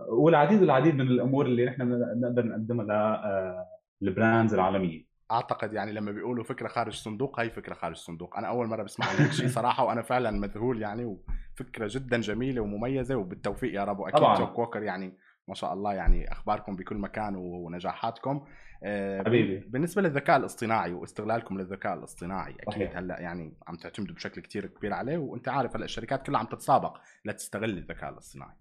والعديد 0.09 0.61
والعديد 0.61 0.95
من 0.95 1.01
الأمور 1.01 1.47
اللي 1.47 1.65
نحن 1.65 1.85
بنقدر 2.15 2.47
نقدمها 2.47 3.67
لل 4.01 4.14
brands 4.14 4.55
العالمية. 4.55 5.07
أعتقد 5.33 5.73
يعني 5.73 5.93
لما 5.93 6.13
بيقولوا 6.13 6.45
فكرة 6.45 6.69
خارج 6.69 6.93
الصندوق 6.93 7.41
هي 7.41 7.51
فكرة 7.51 7.75
خارج 7.75 7.95
الصندوق. 7.95 8.37
أنا 8.37 8.49
أول 8.49 8.67
مرة 8.67 8.83
بسمع 8.83 9.07
عن 9.07 9.17
هيك 9.17 9.33
شيء 9.33 9.49
صراحة 9.49 9.85
وأنا 9.85 10.03
فعلا 10.03 10.31
مذهول 10.31 10.83
يعني 10.83 11.05
وفكرة 11.05 11.89
جدا 11.91 12.21
جميلة 12.21 12.61
ومميزة 12.61 13.17
وبالتوفيق 13.17 13.75
يا 13.75 13.85
رب 13.85 13.99
وأكيد. 13.99 14.37
Talkwalker 14.37 14.83
يعني 14.83 15.17
ما 15.49 15.55
شاء 15.55 15.73
الله 15.73 15.95
يعني 15.95 16.33
أخباركم 16.33 16.77
بكل 16.77 16.97
مكان 16.97 17.37
ونجاحاتكم 17.37 18.45
آه، 18.85 19.23
حبيبي. 19.23 19.59
بالنسبة 19.69 20.03
للذكاء 20.03 20.37
الاصطناعي 20.37 20.93
واستغلالكم 20.93 21.59
للذكاء 21.59 21.95
الاصطناعي 21.95 22.53
أكيد 22.53 22.73
صحيح. 22.73 22.97
هلأ 22.97 23.21
يعني 23.21 23.53
عم 23.67 23.77
تعتمدوا 23.77 24.15
بشكل 24.15 24.41
كتير 24.41 24.67
كبير 24.67 24.93
عليه 24.93 25.19
وأنت 25.19 25.49
عارف 25.49 25.77
هلأ 25.77 25.85
الشركات 25.85 26.27
كلها 26.27 26.41
عم 26.41 26.47
تتسابق 26.47 26.99
لتستغل 27.25 27.71
الذكاء 27.71 28.11
الاصطناعي 28.11 28.57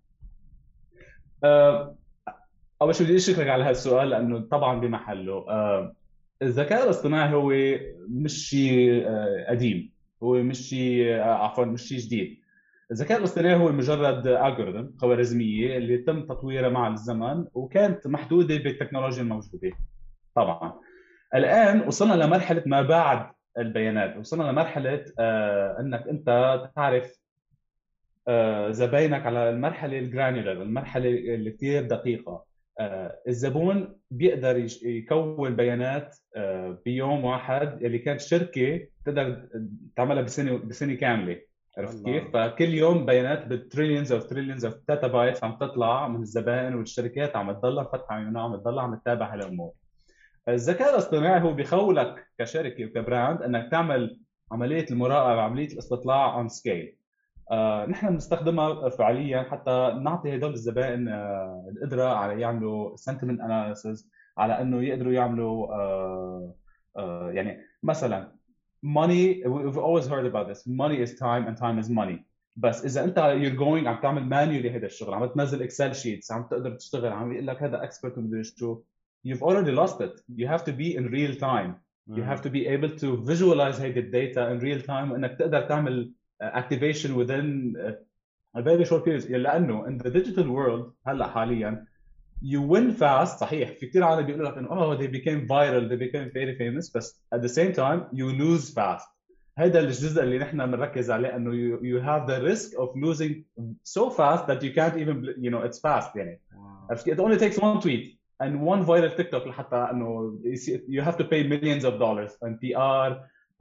آه، 1.43 1.95
أول 2.81 2.95
شيء 2.95 3.07
بدي 3.07 3.15
أشكرك 3.15 3.47
على 3.47 3.63
هالسؤال 3.63 4.09
لأنه 4.09 4.39
طبعا 4.39 4.79
بمحله 4.79 5.33
آه، 5.49 5.95
الذكاء 6.41 6.83
الاصطناعي 6.83 7.33
هو 7.33 7.53
مش 8.09 8.49
شيء 8.49 9.05
قديم 9.49 9.91
هو 10.23 10.43
مش 10.43 10.57
شيء 10.57 11.19
عفوا 11.19 11.65
مش 11.65 11.81
شيء 11.81 11.97
جديد 11.97 12.44
الذكاء 12.91 13.17
الاصطناعي 13.19 13.55
هو 13.55 13.71
مجرد 13.71 14.27
الجوريثم 14.27 14.97
خوارزمية 14.97 15.77
اللي 15.77 15.97
تم 15.97 16.25
تطويرها 16.25 16.69
مع 16.69 16.87
الزمن 16.87 17.45
وكانت 17.53 18.07
محدودة 18.07 18.57
بالتكنولوجيا 18.57 19.21
الموجودة. 19.21 19.71
طبعا. 20.35 20.73
الآن 21.35 21.81
وصلنا 21.87 22.23
لمرحلة 22.23 22.63
ما 22.65 22.81
بعد 22.81 23.31
البيانات. 23.57 24.17
وصلنا 24.17 24.43
لمرحلة 24.43 25.05
آه، 25.19 25.79
إنك 25.79 26.07
أنت 26.07 26.25
تعرف 26.75 27.19
آه، 28.27 28.71
زباينك 28.71 29.25
على 29.25 29.49
المرحلة 29.49 29.99
الجرانيولر 29.99 30.61
المرحلة 30.61 31.09
اللي 31.09 31.51
كثير 31.51 31.83
دقيقة. 31.83 32.45
آه، 32.79 33.19
الزبون 33.27 33.95
بيقدر 34.11 34.67
يكون 34.83 35.55
بيانات 35.55 36.15
آه، 36.35 36.81
بيوم 36.85 37.25
واحد 37.25 37.83
اللي 37.83 37.99
كانت 37.99 38.21
شركة 38.21 38.87
تقدر 39.05 39.47
تعملها 39.95 40.21
بسنة 40.23 40.57
بسنة 40.57 40.93
كاملة. 40.93 41.41
عرفت. 41.77 42.05
كيف؟ 42.05 42.31
فكل 42.33 42.73
يوم 42.73 43.05
بيانات 43.05 43.47
بال 43.47 43.59
trillions 43.59 44.11
of 44.11 44.23
trillions 44.23 44.65
of 44.65 44.75
data 44.87 45.07
bytes 45.07 45.43
عم 45.43 45.57
تطلع 45.57 46.07
من 46.07 46.21
الزبائن 46.21 46.75
والشركات 46.75 47.35
عم 47.35 47.51
تضلها 47.51 47.83
فاتحه 47.83 48.15
عيونها 48.15 48.41
عم 48.41 48.55
تضلها 48.55 48.83
عم 48.83 48.95
تتابع 48.95 49.33
هالأمور. 49.33 49.71
الذكاء 50.49 50.93
الاصطناعي 50.93 51.41
هو 51.41 51.53
بيخولك 51.53 52.27
كشركة 52.39 52.85
وك 52.85 53.01
brand 53.01 53.41
إنك 53.41 53.71
تعمل 53.71 54.19
عملية 54.51 54.85
المراقبة 54.91 55.41
عملية 55.41 55.67
الاستطلاع 55.67 56.35
on 56.35 56.47
scale 56.47 56.97
آه، 57.51 57.85
نحن 57.85 58.09
بنستخدمها 58.09 58.89
فعليا 58.89 59.43
حتى 59.43 59.99
نعطي 60.03 60.35
هدول 60.35 60.53
الزبائن 60.53 61.07
آه، 61.07 61.71
القدرة 61.71 62.03
على 62.03 62.41
يعملوا 62.41 62.97
sentiment 62.97 63.39
analysis 63.39 64.05
على 64.37 64.61
إنه 64.61 64.83
يقدروا 64.83 65.13
يعملوا 65.13 65.73
آه، 65.73 66.53
آه، 66.97 67.31
يعني 67.31 67.61
مثلا 67.83 68.34
money 68.84 69.42
we've 69.46 69.78
always 69.78 70.06
heard 70.06 70.26
about 70.26 70.46
this 70.48 70.66
money 70.66 70.98
is 71.04 71.10
time 71.14 71.46
and 71.48 71.56
time 71.56 71.78
is 71.78 71.88
money 71.88 72.18
بس 72.56 72.84
اذا 72.84 73.04
انت 73.04 73.18
you're 73.18 73.58
going 73.58 73.86
عم 73.86 74.00
تعمل 74.02 74.24
مانيولي 74.24 74.70
هذا 74.70 74.86
الشغل 74.86 75.14
عم 75.14 75.26
تنزل 75.26 75.62
اكسل 75.62 75.94
شيتس 75.94 76.32
عم 76.32 76.42
تقدر 76.42 76.70
تشتغل 76.70 77.12
عم 77.12 77.32
يقول 77.32 77.46
لك 77.46 77.62
هذا 77.62 77.82
اكسبرت 77.82 78.18
ومدري 78.18 78.44
شو 78.44 78.80
you've 79.28 79.42
already 79.42 79.72
lost 79.72 80.00
it 80.00 80.20
you 80.36 80.46
have 80.46 80.64
to 80.64 80.72
be 80.72 80.96
in 80.96 81.04
real 81.06 81.34
time 81.34 81.74
you 82.16 82.22
have 82.22 82.42
to 82.42 82.50
be 82.50 82.66
able 82.66 82.90
to 83.02 83.16
visualize 83.16 83.80
هيدي 83.80 84.00
الداتا 84.00 84.58
in 84.58 84.62
real 84.62 84.86
time 84.86 85.12
وانك 85.12 85.38
تقدر 85.38 85.60
تعمل 85.60 86.12
uh, 86.42 86.46
activation 86.46 87.14
within 87.14 87.76
uh, 87.76 88.58
a 88.58 88.62
very 88.62 88.84
short 88.84 89.04
period 89.04 89.30
لانه 89.30 89.86
in 89.86 90.02
the 90.02 90.10
digital 90.10 90.44
world 90.44 90.92
هلا 91.06 91.26
حاليا 91.26 91.86
you 92.42 92.60
win 92.62 92.92
fast 92.92 93.38
صحيح 93.40 93.70
في 93.78 93.86
كثير 93.86 94.04
عالم 94.04 94.26
بيقولوا 94.26 94.50
لك 94.50 94.58
انه 94.58 94.68
oh 94.68 94.98
they 94.98 95.06
became 95.08 95.46
viral 95.48 95.88
they 95.90 95.98
became 96.06 96.30
very 96.32 96.56
famous 96.58 96.92
بس 96.96 97.20
at 97.34 97.38
the 97.38 97.48
same 97.48 97.72
time 97.74 98.00
you 98.14 98.26
lose 98.42 98.70
fast 98.74 99.08
هذا 99.58 99.80
الجزء 99.80 100.22
اللي 100.22 100.38
نحن 100.38 100.66
بنركز 100.70 101.10
عليه 101.10 101.36
انه 101.36 101.50
you, 101.50 101.80
you 101.80 102.02
have 102.06 102.26
the 102.30 102.40
risk 102.50 102.78
of 102.78 102.88
losing 102.96 103.34
so 103.84 104.10
fast 104.10 104.46
that 104.46 104.62
you 104.62 104.72
can't 104.74 104.96
even 104.96 105.20
bl- 105.20 105.38
you 105.44 105.50
know 105.50 105.62
it's 105.68 105.78
fast 105.80 106.16
يعني 106.16 106.40
واو. 106.56 106.86
عرفت 106.90 107.04
كيف؟ 107.04 107.18
it 107.18 107.22
only 107.22 107.38
takes 107.38 107.58
one 107.60 107.80
tweet 107.80 108.20
and 108.42 108.54
one 108.60 108.84
viral 108.86 109.16
TikTok 109.20 109.46
لحتى 109.46 109.76
انه 109.76 110.38
you 110.88 111.02
have 111.02 111.16
to 111.16 111.24
pay 111.24 111.42
millions 111.42 111.84
of 111.84 111.92
dollars 111.98 112.32
and 112.44 112.52
PR 112.60 113.10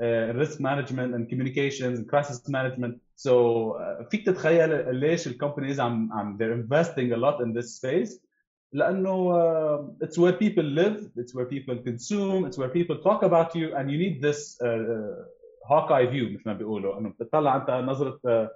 uh, 0.02 0.34
risk 0.42 0.60
management 0.60 1.14
and 1.16 1.24
communications 1.32 2.00
and 2.00 2.08
crisis 2.08 2.40
management 2.50 2.94
so 3.16 3.32
uh, 3.32 4.10
فيك 4.12 4.26
تتخيل 4.26 4.96
ليش 4.96 5.28
الكومبانيز 5.28 5.80
عم 5.80 6.14
عم 6.14 6.38
they're 6.38 6.64
investing 6.66 7.12
a 7.14 7.18
lot 7.18 7.44
in 7.46 7.54
this 7.60 7.76
space 7.82 8.12
لأنه 8.75 9.17
uh, 9.33 10.05
it's 10.05 10.19
where 10.19 10.33
people 10.33 10.65
live 10.65 10.99
it's 11.17 11.33
where 11.35 11.47
people 11.47 11.77
consume 11.77 12.45
it's 12.45 12.59
where 12.59 12.69
people 12.69 12.97
talk 13.09 13.23
about 13.23 13.55
you 13.55 13.67
and 13.77 13.91
you 13.91 13.99
need 13.99 14.21
this 14.21 14.61
uh, 14.61 15.25
Hawkeye 15.69 16.07
view 16.07 16.35
مثل 16.35 16.43
ما 16.47 16.53
بيقولوا 16.53 16.99
انه 16.99 17.09
بتطلع 17.09 17.57
انت 17.57 17.71
نظره 17.71 18.21
uh, 18.27 18.49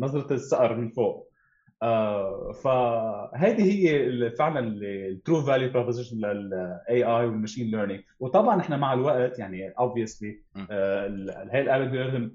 نظره 0.00 0.32
الصقر 0.34 0.76
من 0.76 0.90
فوق 0.90 1.33
آه، 1.82 2.52
فهذه 2.52 3.62
هي 3.62 4.30
فعلا 4.30 4.60
ال 4.82 4.94
true 4.94 5.42
value 5.42 5.70
proposition 5.70 6.16
لل 6.16 7.04
AI 7.04 7.26
وال 7.26 7.36
machine 7.36 7.70
learning 7.70 8.00
وطبعا 8.20 8.60
إحنا 8.60 8.76
مع 8.76 8.92
الوقت 8.92 9.38
يعني 9.38 9.68
obviously 9.68 10.42
م. 10.54 10.66
هي 11.50 11.60
ال 11.60 11.67
algorithm 11.67 12.28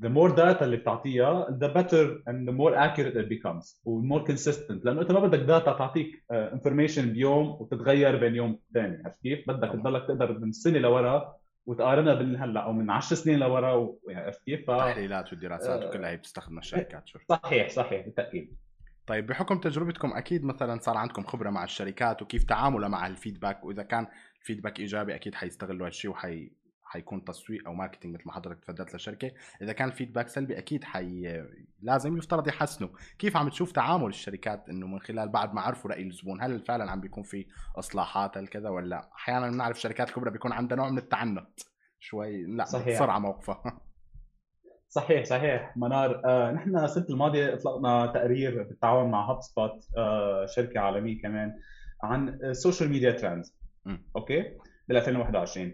the 0.00 0.08
more 0.08 0.36
data 0.36 0.62
اللي 0.62 0.76
بتعطيها 0.76 1.46
the 1.62 1.68
better 1.74 2.30
and 2.30 2.48
the 2.48 2.52
more 2.52 2.74
accurate 2.74 3.16
it 3.16 3.28
becomes 3.28 3.80
و 3.84 3.92
more 3.92 4.24
consistent 4.24 4.84
لأنه 4.84 5.00
أنت 5.00 5.12
ما 5.12 5.20
بدك 5.20 5.38
data 5.38 5.72
تعطيك 5.72 6.24
information 6.30 7.12
بيوم 7.12 7.46
وتتغير 7.60 8.16
بين 8.16 8.34
يوم 8.34 8.58
ثاني 8.74 9.02
عرفت 9.04 9.22
كيف؟ 9.22 9.48
بدك. 9.48 9.72
تضلك 9.72 10.06
تقدر 10.08 10.38
من 10.38 10.52
سنة 10.52 10.78
لورا 10.78 11.34
وتقارنها 11.66 12.14
بالهلا 12.14 12.60
أو 12.60 12.72
من 12.72 12.90
10 12.90 13.16
سنين 13.16 13.38
لورا 13.38 13.94
يعني 14.08 14.24
عرفت 14.26 14.44
كيف؟ 14.44 14.66
ف... 14.66 14.70
التحليلات 14.70 15.32
والدراسات 15.32 15.82
آه. 15.82 15.88
وكلها 15.88 16.10
هي 16.10 16.16
بتستخدمها 16.16 16.58
الشركات 16.60 17.10
صحيح 17.28 17.68
صحيح 17.68 18.04
بالتأكيد 18.04 18.56
طيب 19.06 19.26
بحكم 19.26 19.58
تجربتكم 19.58 20.12
أكيد 20.12 20.44
مثلا 20.44 20.80
صار 20.80 20.96
عندكم 20.96 21.22
خبرة 21.22 21.50
مع 21.50 21.64
الشركات 21.64 22.22
وكيف 22.22 22.44
تعاملها 22.44 22.88
مع 22.88 23.06
ال 23.06 23.12
feedback 23.12 23.64
وإذا 23.64 23.82
كان 23.82 24.06
ال 24.40 24.44
feedback 24.44 24.80
إيجابي 24.80 25.14
أكيد 25.14 25.34
حيستغلوا 25.34 25.86
هالشيء 25.86 26.10
وحي 26.10 26.50
حيكون 26.84 27.24
تسويق 27.24 27.66
أو 27.66 27.74
marketing 27.74 28.14
مثل 28.14 28.22
ما 28.26 28.32
حضرتك 28.32 28.64
تفضلت 28.64 28.92
للشركة. 28.92 29.30
إذا 29.62 29.72
كان 29.72 29.88
ال 29.88 29.92
feedback 29.92 30.28
سلبي 30.28 30.58
أكيد 30.58 30.84
حي 30.84 31.44
لازم 31.82 32.16
يفترض 32.16 32.48
يحسنوا. 32.48 32.88
كيف 33.18 33.36
عم 33.36 33.48
تشوف 33.48 33.72
تعامل 33.72 34.08
الشركات 34.08 34.68
إنه 34.68 34.86
من 34.86 35.00
خلال 35.00 35.28
بعد 35.28 35.54
ما 35.54 35.60
عرفوا 35.60 35.90
رأي 35.90 36.02
الزبون 36.02 36.42
هل 36.42 36.60
فعلا 36.60 36.90
عم 36.90 37.00
بيكون 37.00 37.22
في 37.22 37.46
إصلاحات 37.76 38.38
هل 38.38 38.48
كذا 38.48 38.68
ولا؟ 38.68 39.10
أحيانا 39.16 39.50
بنعرف 39.50 39.76
الشركات 39.76 40.08
الكبرى 40.08 40.30
بيكون 40.30 40.52
عندها 40.52 40.76
نوع 40.76 40.90
من 40.90 40.98
التعنت. 40.98 41.60
شوي 41.98 42.42
لا 42.46 42.64
صحيح. 42.64 42.96
بسرعة 42.96 43.18
موقفها. 43.18 43.80
صحيح 44.94 45.24
صحيح. 45.24 45.76
منار 45.76 46.22
آه 46.24 46.50
نحن 46.52 46.76
السنة 46.76 47.06
الماضية 47.10 47.54
إطلقنا 47.54 48.06
تقرير 48.06 48.62
بالتعاون 48.62 49.10
مع 49.10 49.30
HubSpot 49.30 49.88
آه 49.96 50.46
شركة 50.46 50.80
عالمية 50.80 51.22
كمان 51.22 51.54
عن 52.02 52.28
ال 52.28 52.37
social 52.37 52.90
media 52.90 53.10
trends 53.10 53.56
okay؟ 54.16 54.40
بال 54.88 54.96
2021 54.96 55.72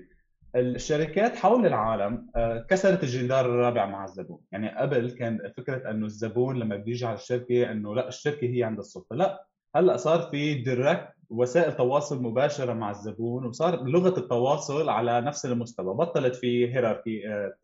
الشركات 0.56 1.36
حول 1.36 1.66
العالم 1.66 2.30
آه، 2.36 2.66
كسرت 2.68 3.02
الجدار 3.02 3.46
الرابع 3.46 3.86
مع 3.86 4.04
الزبون. 4.04 4.40
يعني 4.52 4.68
قبل 4.76 5.10
كان 5.10 5.52
فكرة 5.56 5.90
إنه 5.90 6.06
الزبون 6.06 6.58
لما 6.58 6.76
بيجي 6.76 7.06
على 7.06 7.14
الشركة 7.14 7.70
إنه 7.70 7.94
لا 7.94 8.08
الشركة 8.08 8.46
هي 8.46 8.62
عند 8.62 8.78
السلطة. 8.78 9.16
لا 9.16 9.46
هلأ 9.76 9.96
صار 9.96 10.22
في 10.30 10.54
direct 10.54 11.08
وسائل 11.30 11.76
تواصل 11.76 12.22
مباشرة 12.22 12.72
مع 12.72 12.90
الزبون 12.90 13.44
وصار 13.44 13.84
لغة 13.84 14.18
التواصل 14.18 14.88
على 14.88 15.20
نفس 15.20 15.46
المستوى 15.46 15.94
بطلت 15.94 16.34
في 16.34 16.74
hierarchy 16.74 17.28
آه، 17.28 17.54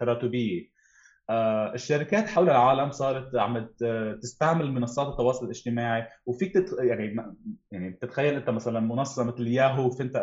تراتبية. 0.00 0.73
الشركات 1.30 2.28
حول 2.28 2.50
العالم 2.50 2.90
صارت 2.90 3.36
عم 3.36 3.66
تستعمل 4.22 4.72
منصات 4.72 5.06
التواصل 5.06 5.44
الاجتماعي 5.44 6.06
وفيك 6.26 6.54
تت... 6.54 6.76
يعني 6.78 7.34
يعني 7.70 7.90
بتتخيل 7.90 8.34
انت 8.34 8.50
مثلا 8.50 8.80
منصة 8.80 9.24
مثل 9.24 9.46
ياهو 9.46 9.90
فينت 9.90 10.16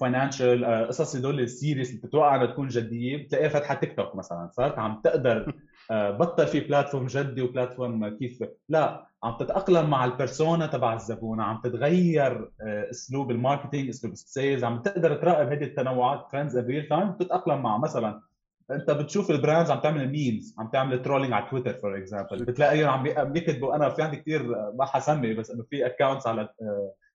financial 0.00 0.64
آه، 0.64 0.86
قصص 0.86 1.16
هدول 1.16 1.40
ال 1.40 1.46
serious 1.46 1.90
اللي 1.90 2.00
بتتوقع 2.00 2.36
إنها 2.36 2.46
تكون 2.46 2.68
جدية 2.68 3.24
بتلاقيها 3.24 3.48
فاتحه 3.48 3.74
تيك 3.74 3.96
توك 3.96 4.16
مثلا 4.16 4.50
صارت 4.52 4.78
عم 4.78 5.00
تقدر 5.04 5.52
بطل 5.90 6.46
في 6.46 6.60
platform 6.60 7.06
جدي 7.06 7.42
و 7.42 7.49
platform 7.49 8.08
كيف 8.08 8.38
لا 8.68 9.06
عم 9.22 9.36
تتأقلم 9.40 9.90
مع 9.90 10.04
ال 10.04 10.12
persona 10.12 10.66
تبع 10.66 10.94
الزبون 10.94 11.40
عم 11.40 11.60
تتغير 11.64 12.50
آه، 12.60 12.90
أسلوب 12.90 13.30
ال 13.30 13.36
marketing 13.36 13.88
أسلوب 13.88 14.12
ال 14.12 14.21
sales 14.21 14.64
عم 14.64 14.82
تقدر 14.82 15.16
تراقب 15.16 15.52
هذه 15.52 15.64
التنوعات 15.64 16.26
trends 16.32 16.56
in 16.56 16.66
real 16.66 16.88
time 16.88 17.12
تتاقلم 17.12 17.62
مع 17.62 17.78
مثلا 17.78 18.20
انت 18.70 18.90
بتشوف 18.90 19.30
ال 19.30 19.36
brands 19.36 19.70
عم 19.70 19.80
تعمل 19.80 20.08
memes 20.08 20.56
عم 20.58 20.68
تعمل 20.68 21.02
trolling 21.02 21.32
على 21.32 21.46
تويتر 21.50 21.74
for 21.74 21.98
example 21.98 22.44
بتلاقيهم 22.44 22.88
عم 22.88 23.32
بيكتبوا 23.32 23.76
أنا 23.76 23.88
في 23.88 24.02
عندي 24.02 24.16
كثير 24.16 24.42
ما 24.78 24.84
حسمي 24.84 25.34
بس 25.34 25.50
إنه 25.50 25.64
في 25.70 25.86
accounts 25.86 26.26
على 26.26 26.48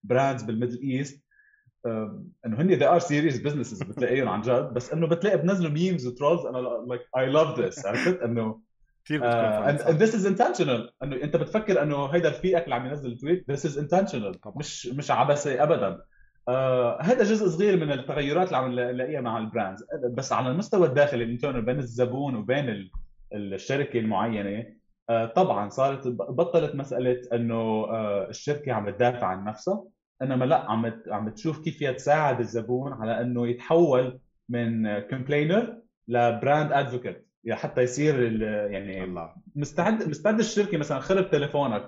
brands 0.03 0.43
بال 0.43 0.53
Middle 0.53 0.81
East 0.81 1.23
إنه 2.45 2.61
هن 2.61 2.67
they 2.67 2.85
are 2.85 2.99
serious 2.99 3.41
businesses 3.41 3.83
بتلاقيهم 3.83 4.29
عن 4.29 4.41
جد. 4.41 4.73
بس 4.73 4.93
إنه 4.93 5.07
بتلاقي 5.07 5.37
بنزلوا 5.37 5.71
memes 5.71 6.07
و 6.07 6.13
trolls 6.13 6.45
أنا 6.45 6.57
like 6.87 7.01
I 7.17 7.25
love 7.29 7.59
this 7.59 7.85
عرفت؟ 7.85 8.21
إنه 8.21 8.59
كثير 9.05 9.21
this 9.91 10.15
is 10.15 10.25
intentional 10.25 10.91
إنه 11.03 11.15
أنت 11.15 11.35
بتفكر 11.35 11.81
إنه 11.81 12.05
هيدا 12.05 12.29
الفئة 12.29 12.63
اللي 12.63 12.75
عم 12.75 12.85
ينزل 12.85 13.17
tweet 13.17 13.51
this 13.51 13.65
is 13.65 13.77
intentional 13.77 14.39
مش 14.55 14.87
مش 14.87 15.11
عبثي 15.11 15.63
ابدا. 15.63 16.01
آه 16.49 17.01
هذا 17.01 17.23
جزء 17.23 17.47
صغير 17.47 17.77
من 17.77 17.91
التغيرات 17.91 18.47
اللي 18.47 18.57
عم 18.57 18.71
نلاقيها 18.71 19.21
مع 19.21 19.37
ال 19.37 19.44
brands 19.44 19.85
بس 20.13 20.33
على 20.33 20.51
المستوى 20.51 20.87
الداخلي 20.87 21.23
ال 21.23 21.27
internal 21.27 21.61
بين 21.61 21.79
الزبون 21.79 22.35
وبين 22.35 22.89
الشركة 23.33 23.99
المعينة 23.99 24.65
آه 25.09 25.25
طبعا 25.25 25.69
صارت 25.69 26.07
بطلت 26.07 26.75
مسألة 26.75 27.21
إنه 27.33 27.55
آه 27.89 28.29
الشركة 28.29 28.73
عم 28.73 28.89
تدافع 28.89 29.27
عن 29.27 29.43
نفسها 29.43 29.83
إنما 30.21 30.45
لا 30.45 30.71
عم 30.71 30.93
عم 31.07 31.29
تشوف 31.29 31.63
كيف 31.63 31.77
فيها 31.77 31.91
تساعد 31.91 32.39
الزبون 32.39 32.93
على 32.93 33.21
إنه 33.21 33.47
يتحول 33.47 34.19
من 34.49 34.99
complainer 34.99 35.77
ل 36.07 36.18
brand 36.18 36.71
advocate 36.71 37.25
حتى 37.51 37.81
يصير 37.81 38.41
يعني 38.71 39.03
الله. 39.03 39.33
مستعد 39.55 40.09
مستعد 40.09 40.39
الشركة 40.39 40.77
مثلا 40.77 40.99
خرب 40.99 41.29
تليفونك 41.29 41.87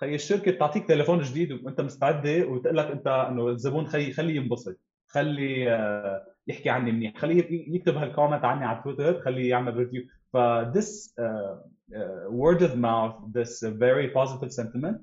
خي 0.00 0.14
الشركة 0.14 0.52
بتعطيك 0.52 0.88
تليفون 0.88 1.22
جديد 1.22 1.52
وأنت 1.52 1.80
مستعده 1.80 2.46
وتقول 2.46 2.76
لك 2.76 2.86
أنت 2.86 3.06
إنه 3.06 3.48
الزبون 3.48 3.86
خي 3.86 4.12
خليه 4.12 4.36
ينبسط 4.36 4.78
خلي 5.08 5.72
آه، 5.72 6.26
يحكي 6.46 6.70
عني 6.70 6.92
منيح 6.92 7.16
خليه 7.16 7.74
يكتب 7.74 7.96
هال 7.96 8.07
comment 8.07 8.44
عني 8.44 8.64
على 8.64 8.80
تويتر 8.84 9.20
خليه 9.20 9.50
يعمل 9.50 9.76
review 9.76 10.02
ف 10.32 10.36
this 10.76 11.14
uh, 11.20 11.24
uh, 11.24 12.30
word 12.30 12.62
of 12.62 12.76
mouth 12.76 13.14
this 13.38 13.62
very 13.62 14.08
positive 14.08 14.52
sentiment 14.52 15.00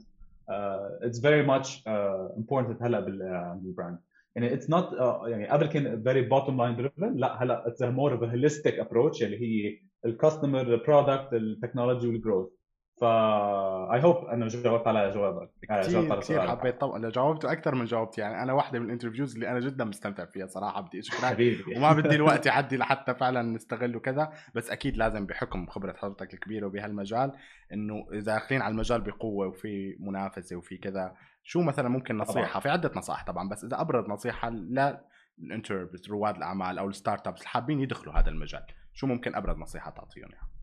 uh, 0.49 1.07
it's 1.07 1.19
very 1.19 1.43
much 1.43 1.67
uh, 1.87 2.37
important 2.37 2.83
هلا 2.83 2.99
بال 2.99 3.28
brand 3.28 3.99
يعني 4.35 4.57
it's 4.57 4.65
not 4.65 4.93
uh, 4.93 5.27
يعني 5.27 5.47
قبل 5.47 5.65
كان 5.65 6.03
very 6.03 6.29
bottom 6.29 6.57
line 6.57 6.81
driven 6.81 7.19
لا 7.19 7.43
هلا 7.43 7.63
it's 7.67 7.81
a 7.81 7.91
more 7.91 8.13
of 8.13 8.23
a 8.23 8.31
holistic 8.31 8.85
approach 8.85 9.21
اللي 9.23 9.41
هي 9.41 9.79
الكاستمر 10.05 10.61
البرودكت 10.61 11.33
التكنولوجي 11.33 12.07
والجروث 12.07 12.60
ف 13.01 13.03
I 13.03 14.03
hope 14.03 14.25
أنه 14.25 14.47
جاوبت 14.47 14.87
على 14.87 15.11
جوابك. 15.11 15.49
آه، 15.69 15.81
كثير 15.81 16.19
كثير 16.19 16.47
حبيت. 16.47 16.81
طبعا 16.81 17.09
جاوبته 17.09 17.51
أكثر 17.51 17.75
من 17.75 17.85
جاوبت 17.85 18.17
يعني 18.17 18.43
أنا 18.43 18.53
واحدة 18.53 18.79
من 18.79 18.85
ال 18.85 18.90
interviews 18.90 19.33
اللي 19.33 19.49
أنا 19.49 19.59
جدا 19.59 19.85
مستمتع 19.85 20.25
فيها 20.25 20.47
صراحة 20.47 20.81
بدي 20.81 20.99
أشكرك. 20.99 21.77
وما 21.77 21.93
بدي 21.93 22.15
الوقت 22.15 22.45
يعدي 22.45 22.77
لحتى 22.77 23.13
فعلا 23.13 23.41
نستغل 23.41 23.95
وكذا 23.95 24.33
بس 24.55 24.71
أكيد 24.71 24.97
لازم 24.97 25.25
بحكم 25.25 25.65
خبرة 25.65 25.93
حضرتك 25.93 26.33
الكبيرة 26.33 26.65
وبهالمجال 26.65 27.31
إنه 27.73 28.05
إذا 28.13 28.33
داخلين 28.33 28.61
على 28.61 28.71
المجال 28.71 29.01
بقوة 29.01 29.47
وفي 29.47 29.97
منافسة 29.99 30.55
وفي 30.55 30.77
كذا 30.77 31.15
شو 31.43 31.61
مثلا 31.61 31.89
ممكن 31.89 32.17
نصيحة؟ 32.17 32.49
طبعا. 32.49 32.59
في 32.59 32.69
عدة 32.69 32.91
نصائح 32.95 33.25
طبعا 33.25 33.49
بس 33.49 33.63
إذا 33.63 33.81
ابرز 33.81 34.09
نصيحة 34.09 34.49
لا 34.49 35.05
ال 35.39 35.47
entre 35.47 35.89
رواد 36.09 36.35
الأعمال 36.35 36.79
أو 36.79 36.89
ال 36.89 37.27
startups 37.27 37.45
حابين 37.45 37.79
يدخلوا 37.79 38.13
هذا 38.13 38.29
المجال 38.29 38.63
شو 38.93 39.07
ممكن 39.07 39.35
ابرز 39.35 39.57
نصيحة 39.57 39.91
تعطيهم؟ 39.91 40.29
يعني؟ 40.31 40.60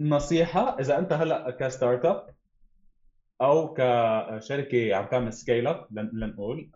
نصيحة 0.00 0.80
إذا 0.80 0.98
أنت 0.98 1.12
هلأ 1.12 1.50
ك 1.50 2.04
startup 2.04 2.26
أو 3.42 3.74
كشركة 3.74 4.94
عم 4.94 5.06
تعمل 5.06 5.32
scale 5.32 5.66
up 5.66 5.86
لنقول 5.90 6.70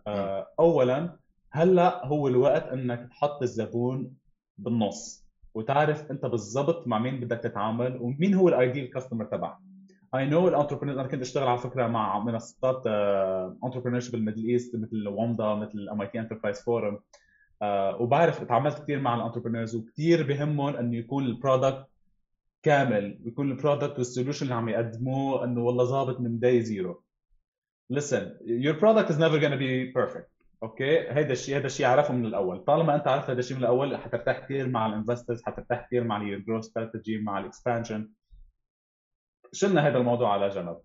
اولا 0.59 1.15
هلأ 1.51 2.05
هو 2.05 2.27
الوقت 2.27 2.67
إنك 2.67 3.09
تحط 3.09 3.41
الزبون 3.41 4.13
بالنص 4.57 5.25
وتعرف 5.53 6.11
أنت 6.11 6.25
بالضبط 6.25 6.87
مع 6.87 6.99
مين 6.99 7.19
بدك 7.19 7.37
تتعامل 7.37 7.97
ومين 8.01 8.33
هو 8.33 8.49
ال 8.49 8.56
ideal 8.56 8.89
customer 8.89 9.25
تبعك. 9.25 9.57
I 10.15 10.25
know 10.25 10.47
ال 10.47 10.51
entrepreneur 10.51 10.95
أنا 10.95 11.07
كنت 11.07 11.21
أشتغل 11.21 11.47
على 11.47 11.57
فكرة 11.57 11.87
مع 11.87 12.19
منصات 12.19 12.87
entrepreneur 13.63 14.01
بال 14.11 14.20
Middle 14.20 14.49
East 14.49 14.75
مثل 14.75 15.07
ووندا 15.07 15.55
مثل 15.55 15.89
MIT 15.91 16.19
Enterprise 16.19 16.61
Forum 16.61 16.99
وبعرف 17.99 18.43
تعاملت 18.43 18.79
كثير 18.79 18.99
مع 18.99 19.15
ال 19.15 19.19
entrepreneurs 19.19 19.75
وكثير 19.75 20.27
بهمهم 20.27 20.75
إنه 20.75 20.97
يكون 20.97 21.25
ال 21.25 21.33
product 21.33 21.85
كامل 22.63 23.21
ويكون 23.25 23.51
ال 23.51 23.57
product 23.57 23.97
وال 23.97 24.06
solution 24.06 24.43
اللي 24.43 24.55
عم 24.55 24.69
يقدموه 24.69 25.43
إنه 25.43 25.61
والله 25.61 25.83
ظابط 25.83 26.19
من 26.19 26.39
day 26.39 26.61
zero 26.61 27.03
listen 27.93 28.23
your 28.45 28.75
product 28.79 29.09
is 29.09 29.17
never 29.17 29.39
going 29.39 29.51
to 29.51 29.57
be 29.57 29.91
perfect. 29.93 30.31
okay 30.63 31.09
هذا 31.09 31.33
الشيء 31.33 31.57
هذا 31.57 31.65
الشيء 31.65 31.85
اعرفه 31.85 32.13
من 32.13 32.25
الأول. 32.25 32.63
طالما 32.63 32.95
أنت 32.95 33.07
عرفت 33.07 33.29
هذا 33.29 33.39
الشيء 33.39 33.57
من 33.57 33.63
الأول 33.63 33.97
حترتاح 33.97 34.39
كثير 34.39 34.67
مع 34.67 34.87
ال 34.87 34.93
investors 34.93 35.43
حترتاح 35.43 35.85
كثير 35.87 36.03
مع 36.03 36.21
ال 36.21 36.27
growth 36.27 36.65
strategy 36.65 37.17
مع 37.17 37.39
ال 37.39 37.46
expansion 37.46 38.09
شلنا 39.53 39.87
هذا 39.87 39.97
الموضوع 39.97 40.33
على 40.33 40.49
جنب. 40.49 40.77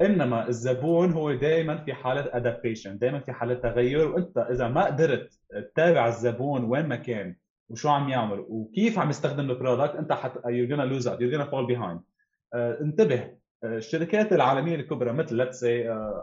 إنما 0.00 0.48
الزبون 0.48 1.12
هو 1.12 1.32
دائما 1.32 1.84
في 1.84 1.94
حالة 1.94 2.36
adaptation 2.36 2.98
دائما 2.98 3.20
في 3.20 3.32
حالة 3.32 3.54
تغير. 3.54 4.08
وأنت 4.08 4.38
إذا 4.38 4.68
ما 4.68 4.84
قدرت 4.84 5.38
تتابع 5.50 6.08
الزبون 6.08 6.64
وين 6.64 6.86
ما 6.86 6.96
كان 6.96 7.36
وشو 7.70 7.88
عم 7.88 8.08
يعمل 8.08 8.44
وكيف 8.48 8.98
عم 8.98 9.10
يستخدم 9.10 9.50
ال 9.50 9.56
product 9.56 9.94
انت 9.94 10.12
حت 10.12 10.32
you're 10.38 10.70
gonna 10.70 10.92
lose 10.92 11.06
out 11.06 11.18
you're 11.20 11.36
gonna 11.36 11.50
fall 11.50 11.66
behind 11.66 11.98
uh, 11.98 12.82
انتبه 12.82 13.24
uh, 13.24 13.64
الشركات 13.64 14.32
العالميه 14.32 14.74
الكبرى 14.74 15.12
مثل 15.12 15.44
let's 15.44 15.56
say 15.56 15.86
uh, 15.86 16.20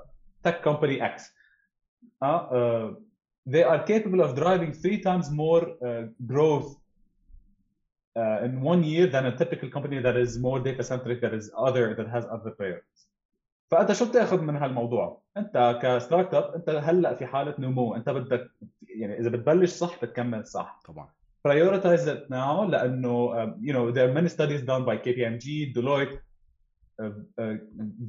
tech 0.47 0.63
company 0.69 1.01
X 1.01 1.21
uh, 2.23 2.27
uh, 2.27 2.93
they 3.53 3.63
are 3.63 3.83
capable 3.83 4.21
of 4.21 4.35
driving 4.35 4.73
three 4.73 4.99
times 5.07 5.31
more 5.31 5.63
uh, 5.87 6.03
growth 6.25 6.69
uh, 8.19 8.45
in 8.45 8.61
one 8.61 8.83
year 8.83 9.07
than 9.07 9.25
a 9.25 9.37
typical 9.41 9.69
company 9.69 9.99
that 10.07 10.17
is 10.17 10.37
more 10.47 10.59
data 10.59 10.83
centric 10.91 11.19
that 11.21 11.33
is 11.39 11.45
other 11.67 11.85
that 11.97 12.07
has 12.15 12.23
other 12.35 12.51
players 12.51 13.07
فانت 13.71 13.91
شو 13.91 14.09
بتاخذ 14.09 14.41
من 14.41 14.55
هالموضوع؟ 14.55 15.21
انت 15.37 15.79
كستارت 15.81 16.33
اب 16.33 16.53
انت 16.53 16.69
هلا 16.69 17.15
في 17.15 17.25
حاله 17.25 17.55
نمو 17.59 17.95
انت 17.95 18.09
بدك 18.09 18.51
يعني 18.95 19.19
اذا 19.19 19.29
بتبلش 19.29 19.69
صح 19.69 20.05
بتكمل 20.05 20.45
صح 20.45 20.79
طبعا 20.85 21.09
prioritize 21.46 22.06
it 22.06 22.30
now 22.30 22.64
لانه 22.64 23.34
um, 23.34 23.54
you 23.60 23.72
know 23.72 23.90
there 23.90 24.08
are 24.08 24.12
many 24.12 24.28
studies 24.28 24.62
done 24.62 24.84
by 24.84 24.96
KPMG, 24.96 25.74
Deloitte. 25.74 26.18
Uh, 27.02 27.10
uh, 27.42 27.54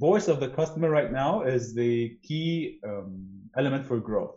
voice 0.07 0.27
of 0.27 0.39
the 0.39 0.49
customer 0.49 0.89
right 0.89 1.11
now 1.11 1.41
is 1.41 1.73
the 1.73 2.17
key 2.21 2.79
um, 2.87 3.25
element 3.57 3.85
for 3.85 3.97
growth, 3.97 4.35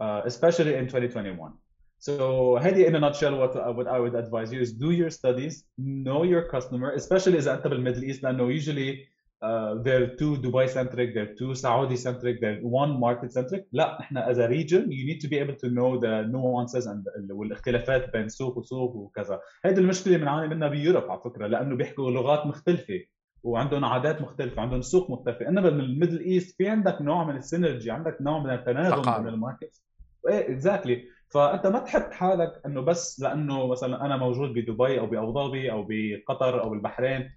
uh, 0.00 0.22
especially 0.24 0.74
in 0.74 0.86
2021. 0.86 1.52
So, 1.98 2.56
هذه 2.58 2.86
in 2.86 2.94
a 2.96 3.00
nutshell 3.00 3.36
what, 3.36 3.54
what 3.76 3.86
I 3.86 3.98
would 3.98 4.14
advise 4.14 4.52
you 4.52 4.60
is 4.60 4.72
do 4.72 4.90
your 4.90 5.10
studies, 5.10 5.64
know 5.78 6.22
your 6.24 6.42
customer, 6.48 6.92
especially 6.92 7.38
إذا 7.38 7.54
أنت 7.54 7.66
بالميدل 7.66 8.02
إيست 8.02 8.22
لأنه 8.22 8.48
usually 8.48 9.06
uh, 9.41 9.81
they're 9.83 10.15
too 10.15 10.35
Dubai 10.37 10.69
centric, 10.69 11.13
they're 11.15 11.35
too 11.41 11.55
Saudi 11.55 11.97
centric, 11.97 12.39
they're 12.41 12.59
one 12.61 12.99
market 12.99 13.31
centric. 13.31 13.67
لا 13.73 13.99
إحنا 13.99 14.33
as 14.33 14.37
a 14.37 14.47
region 14.47 14.91
you 14.91 15.05
need 15.05 15.21
to 15.21 15.27
be 15.27 15.37
able 15.37 15.55
to 15.55 15.69
know 15.69 15.99
the 15.99 16.23
nuances 16.31 16.87
and 16.87 17.31
والاختلافات 17.31 18.13
بين 18.13 18.29
سوق 18.29 18.57
وسوق 18.57 18.95
وكذا. 18.95 19.39
هيدي 19.65 19.81
المشكلة 19.81 20.17
بنعاني 20.17 20.55
منها 20.55 20.67
ب 20.67 20.73
Europe 20.73 21.11
على 21.11 21.21
فكرة 21.25 21.47
لأنه 21.47 21.75
بيحكوا 21.75 22.11
لغات 22.11 22.45
مختلفة 22.45 22.99
وعندهم 23.43 23.85
عادات 23.85 24.21
مختلفة، 24.21 24.61
عندهم 24.61 24.81
سوق 24.81 25.11
مختلفة، 25.11 25.47
إنما 25.47 25.69
بال 25.69 25.81
Middle 25.81 26.19
East 26.19 26.57
في 26.57 26.67
عندك 26.69 27.01
نوع 27.01 27.23
من 27.23 27.35
ال 27.35 27.41
synergy، 27.41 27.91
عندك 27.91 28.17
نوع 28.21 28.43
من 28.43 28.49
التناغم 28.49 29.23
بين 29.23 29.33
ال 29.33 29.39
market. 29.39 29.81
إيه 30.29 30.53
exactly 30.53 31.03
فأنت 31.29 31.67
ما 31.67 31.79
تحط 31.79 32.11
حالك 32.11 32.61
إنه 32.65 32.81
بس 32.81 33.19
لأنه 33.19 33.67
مثلا 33.67 34.05
أنا 34.05 34.17
موجود 34.17 34.49
بدبي 34.49 34.99
أو 34.99 35.05
بأبو 35.05 35.33
ظبي 35.33 35.71
أو 35.71 35.87
بقطر 35.89 36.63
أو 36.63 36.73
البحرين 36.73 37.29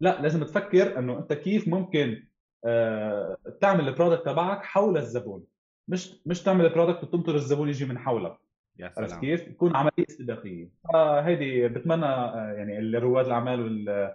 لا 0.00 0.22
لازم 0.22 0.44
تفكر 0.44 0.98
إنه 0.98 1.18
أنت 1.18 1.32
كيف 1.32 1.68
ممكن 1.68 2.24
آه، 2.64 3.36
تعمل 3.60 3.88
ال 3.88 3.92
product 3.92 4.24
تبعك 4.24 4.64
حول 4.64 4.96
الزبون. 4.96 5.44
مش 5.88 6.14
مش 6.26 6.42
تعمل 6.42 6.64
ال 6.66 6.70
product 6.70 7.02
وتنطر 7.04 7.34
الزبون 7.34 7.68
يجي 7.68 7.84
من 7.84 7.98
حولك. 7.98 8.36
يا 8.78 8.92
سلام. 8.96 9.20
كيف؟ 9.20 9.48
تكون 9.48 9.76
عملية 9.76 10.06
استباقية. 10.10 10.68
فهيدي 10.92 11.68
بتمنى 11.68 12.06
آه، 12.06 12.54
يعني 12.56 12.98
رواد 12.98 13.26
الأعمال 13.26 13.60
وال 13.60 14.14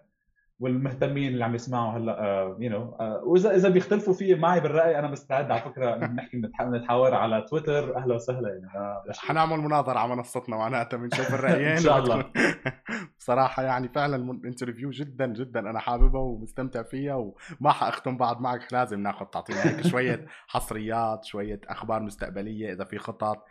والمهتمين 0.59 1.33
اللي 1.33 1.43
عم 1.45 1.55
يسمعوا 1.55 1.91
هلا 1.97 2.55
you 2.59 2.69
know 2.69 2.97
واذا 3.23 3.55
إذا 3.55 3.69
بيختلفوا 3.69 4.13
في 4.13 4.35
معي 4.35 4.59
بالرأي 4.59 4.99
أنا 4.99 5.07
مستعد 5.07 5.51
على 5.51 5.61
فكرة 5.61 5.95
نحكي 5.95 6.37
نتح- 6.37 6.61
نتحاور 6.61 7.13
على 7.13 7.41
تويتر 7.49 7.97
أهلا 7.97 8.15
وسهلا 8.15 8.49
يعني. 8.49 9.13
حنعمل 9.17 9.57
مناظرة 9.57 9.99
على 9.99 10.15
منصتنا 10.15 10.57
معناتها 10.57 10.97
بنشوف 10.97 11.33
الرأيين 11.33 11.67
إن 11.77 11.79
شاء 11.79 11.97
الله. 11.99 12.25
بصراحة 13.19 13.63
يعني 13.63 13.87
فعلا 13.89 14.17
من- 14.17 14.45
انترفيو 14.45 14.89
جدا 14.89 15.25
جدا 15.25 15.59
أنا 15.59 15.79
حاببها 15.79 16.21
ومستمتع 16.21 16.83
فيها 16.83 17.15
وما 17.15 17.71
حأختم 17.71 18.17
بعد 18.17 18.41
معك 18.41 18.73
لازم 18.73 18.99
ناخذ 18.99 19.25
تعطينا 19.25 19.65
هيك 19.65 19.87
شوية 19.87 20.25
حصريات 20.47 21.25
شوية 21.25 21.61
أخبار 21.67 22.01
مستقبلية 22.01 22.73
إذا 22.73 22.83
في 22.83 22.97
خطط 22.97 23.45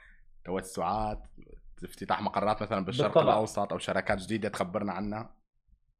توسعات 0.44 1.22
افتتاح 1.84 2.22
مقرات 2.22 2.62
مثلا 2.62 2.84
بالشرق 2.84 3.06
بالطبع. 3.14 3.32
الأوسط 3.32 3.72
أو 3.72 3.78
شركات 3.78 4.18
جديدة 4.18 4.48
تخبرنا 4.48 4.92
عنها 4.92 5.37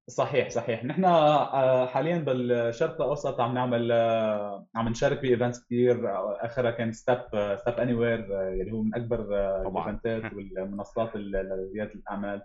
صحيح 0.08 0.50
صحيح. 0.50 0.84
نحن 0.84 1.04
آه، 1.04 1.86
حاليا 1.86 2.18
بالشرق 2.18 2.94
الأوسط 3.02 3.40
عم 3.40 3.54
نعمل 3.54 3.92
آه، 3.92 4.66
عم 4.74 4.88
نشارك 4.88 5.20
ب 5.22 5.28
events 5.28 5.64
كثير 5.64 6.00
آخرها 6.46 6.70
كان 6.70 6.92
Step 6.92 7.18
Step 7.56 7.74
anywhere 7.74 8.48
اللي 8.52 8.72
هو 8.72 8.82
من 8.82 8.94
أكبر 8.94 9.36
آه،. 9.36 9.68
ال 9.68 9.78
eventات 9.78 10.32
والمنصات 10.32 11.16
ال- 11.16 11.30
لريادة 11.72 11.92
الأعمال. 11.94 12.42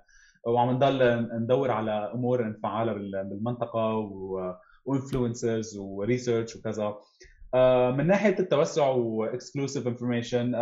وعم 0.47 0.69
نضل 0.71 1.29
ندور 1.43 1.71
على 1.71 1.91
أمور 2.13 2.49
نفعلها 2.49 2.93
بال- 2.93 3.23
بالمنطقة 3.29 3.95
و 4.85 4.93
influencers 4.93 5.77
و 5.77 5.86
research 5.86 6.55
وكذا. 6.55 6.95
آه، 7.53 7.91
من 7.91 8.07
ناحية 8.07 8.39
التوسع 8.39 8.87
و 8.87 8.97
exclusive 8.97 9.87
information 9.87 10.55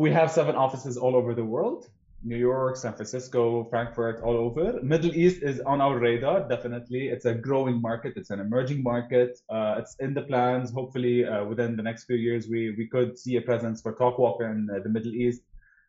we 0.00 0.10
have 0.10 0.30
seven 0.30 0.56
offices 0.56 0.96
all 0.96 1.14
over 1.14 1.34
the 1.34 1.44
world. 1.54 1.90
New 2.23 2.35
York, 2.35 2.75
San 2.75 2.93
Francisco, 2.93 3.63
Frankfurt, 3.69 4.21
all 4.21 4.35
over. 4.35 4.79
Middle 4.83 5.15
East 5.15 5.41
is 5.41 5.61
on 5.61 5.79
our 5.79 5.97
radar, 5.97 6.47
definitely. 6.49 7.07
It's 7.07 7.25
a 7.25 7.33
growing 7.33 7.81
market. 7.81 8.13
It's 8.17 8.29
an 8.29 8.41
emerging 8.41 8.83
market. 8.83 9.39
Uh, 9.49 9.75
it's 9.79 9.95
in 9.99 10.13
the 10.13 10.23
plans. 10.23 10.71
Hopefully, 10.71 11.25
uh, 11.25 11.45
within 11.45 11.77
the 11.77 11.83
next 11.83 12.05
few 12.05 12.17
years, 12.17 12.49
we, 12.49 12.75
we 12.77 12.87
could 12.87 13.17
see 13.17 13.37
a 13.37 13.41
presence 13.41 13.81
for 13.81 13.93
Talkwalker 13.95 14.51
in 14.51 14.69
uh, 14.69 14.79
the 14.83 14.89
Middle 14.89 15.13
East. 15.13 15.41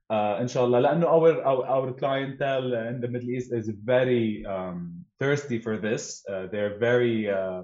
Uh, 0.09 0.39
inshallah, 0.41 0.81
لأنه 0.81 1.05
our, 1.05 1.43
our, 1.43 1.67
our 1.67 1.93
clientele 1.93 2.75
in 2.75 3.01
the 3.01 3.09
Middle 3.09 3.31
East 3.31 3.53
is 3.53 3.69
very 3.69 4.45
um, 4.47 5.05
thirsty 5.19 5.59
for 5.59 5.79
this. 5.79 6.25
Uh, 6.29 6.47
they're 6.51 6.79
very, 6.79 7.29
uh, 7.29 7.63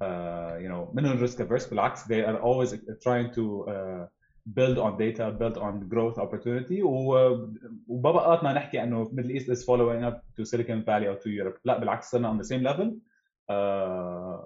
uh, 0.00 0.56
you 0.60 0.68
know, 0.68 0.90
minimum 0.94 1.18
risk 1.18 1.40
averse. 1.40 1.66
بالعكس, 1.66 2.08
they 2.08 2.22
are 2.22 2.40
always 2.40 2.74
trying 3.02 3.32
to 3.34 3.66
uh, 3.66 4.06
build 4.54 4.78
on 4.78 4.96
data, 4.98 5.30
build 5.40 5.58
on 5.58 5.88
growth 5.88 6.18
opportunity 6.18 6.82
و- 6.82 7.48
وببقاتنا 7.88 8.52
نحكي 8.52 8.82
انه 8.82 9.04
Middle 9.04 9.30
East 9.30 9.48
is 9.48 9.64
following 9.64 10.04
up 10.04 10.22
to 10.36 10.44
Silicon 10.44 10.82
Valley 10.84 11.06
or 11.06 11.16
to 11.16 11.28
Europe 11.30 11.58
لا 11.64 11.78
بالعكس 11.78 12.10
صرنا 12.10 12.32
on 12.32 12.38
the 12.42 12.44
same 12.44 12.62
level 12.62 12.86
uh, 13.50 14.38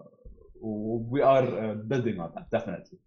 we 1.14 1.20
are 1.22 1.46
uh, 1.46 1.74
building 1.90 2.20
on 2.20 2.30
that 2.35 2.50
definitely 2.50 2.98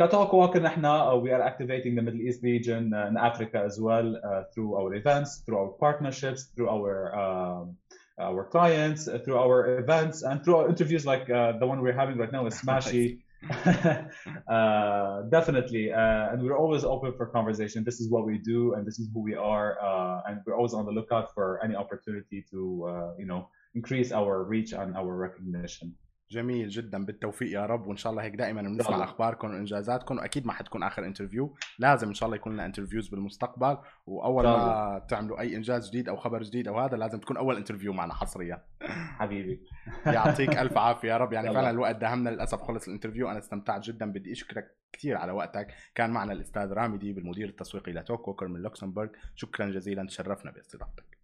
كتوك 0.00 0.30
walker 0.30 0.58
نحن 0.60 0.84
uh, 0.84 1.16
we 1.16 1.30
are 1.30 1.42
activating 1.42 1.94
the 1.94 2.02
Middle 2.02 2.20
East 2.20 2.42
region 2.42 2.94
uh, 2.94 3.06
in 3.10 3.16
Africa 3.16 3.62
as 3.66 3.80
well 3.80 4.16
uh, 4.16 4.42
through 4.54 4.74
our 4.80 4.94
events 4.94 5.30
through 5.44 5.58
our 5.58 5.68
partnerships 5.84 6.40
through 6.54 6.68
our 6.76 6.94
um, 7.22 7.76
our 8.28 8.44
clients 8.54 9.08
uh, 9.08 9.18
through 9.24 9.38
our 9.44 9.58
events 9.82 10.16
and 10.28 10.36
through 10.42 10.56
our 10.60 10.68
interviews 10.72 11.04
like 11.12 11.26
uh, 11.30 11.52
the 11.60 11.66
one 11.72 11.78
we're 11.82 12.00
having 12.02 12.16
right 12.22 12.32
now 12.36 12.42
with 12.46 12.54
Smashy 12.64 13.04
uh, 14.47 15.21
definitely, 15.23 15.91
uh, 15.91 16.31
and 16.31 16.43
we're 16.43 16.57
always 16.57 16.83
open 16.83 17.13
for 17.17 17.25
conversation. 17.25 17.83
This 17.83 17.99
is 17.99 18.09
what 18.09 18.25
we 18.25 18.37
do, 18.37 18.75
and 18.75 18.85
this 18.85 18.99
is 18.99 19.09
who 19.13 19.21
we 19.21 19.35
are, 19.35 19.81
uh, 19.81 20.21
and 20.27 20.41
we're 20.45 20.55
always 20.55 20.73
on 20.73 20.85
the 20.85 20.91
lookout 20.91 21.33
for 21.33 21.59
any 21.63 21.75
opportunity 21.75 22.45
to, 22.51 22.85
uh, 22.87 23.13
you 23.17 23.25
know, 23.25 23.49
increase 23.73 24.11
our 24.11 24.43
reach 24.43 24.73
and 24.73 24.95
our 24.95 25.15
recognition. 25.15 25.95
جميل 26.31 26.69
جدا 26.69 27.05
بالتوفيق 27.05 27.51
يا 27.51 27.65
رب 27.65 27.87
وإن 27.87 27.97
شاء 27.97 28.11
الله 28.11 28.23
هيك 28.23 28.35
دائما 28.35 28.61
بنسمع. 28.61 29.03
أخباركم 29.03 29.49
وإنجازاتكم. 29.49 30.17
واكيد 30.17 30.45
ما 30.45 30.53
حتكون 30.53 30.83
آخر 30.83 31.05
interview 31.05 31.55
لازم 31.79 32.07
إن 32.07 32.13
شاء 32.13 32.27
الله 32.27 32.35
يكون 32.35 32.53
لنا 32.53 32.65
interviews 32.65 33.07
بالمستقبل. 33.07 33.77
وأول 34.05 34.43
ما 34.43 35.05
تعملوا 35.09 35.39
أي 35.39 35.55
إنجاز 35.55 35.89
جديد 35.89 36.09
أو 36.09 36.15
خبر 36.15 36.43
جديد 36.43 36.67
أو 36.67 36.79
هذا 36.79 36.97
لازم 36.97 37.19
تكون 37.19 37.37
أول 37.37 37.57
interview 37.57 37.93
معنا 37.93 38.13
حصريا. 38.13 38.63
حبيبي. 39.19 39.61
يعطيك 40.05 40.57
ألف 40.57 40.77
عافية 40.77 41.09
يا 41.09 41.17
رب. 41.17 41.33
يعني. 41.33 41.53
فعلا 41.53 41.69
الوقت 41.69 41.95
داهمنا 41.95 42.29
للأسف 42.29 42.61
خلص 42.61 42.87
ال 42.87 42.91
interview 42.91 43.29
أنا 43.29 43.39
استمتعت 43.39 43.83
جدا. 43.83 44.11
بدي 44.11 44.31
أشكرك 44.31 44.77
كثير 44.93 45.17
على 45.17 45.31
وقتك. 45.31 45.67
كان 45.95 46.09
معنا 46.09 46.33
الأستاذ 46.33 46.73
رامي 46.73 46.97
ديب 46.97 47.17
المدير 47.17 47.49
التسويقي 47.49 47.91
لتوك 47.91 48.27
ووكر 48.27 48.47
من 48.47 48.61
لوكسمبورغ. 48.61 49.09
شكرا 49.35 49.65
جزيلا. 49.65 50.05
تشرفنا 50.07 50.51
باستضافتك. 50.51 51.20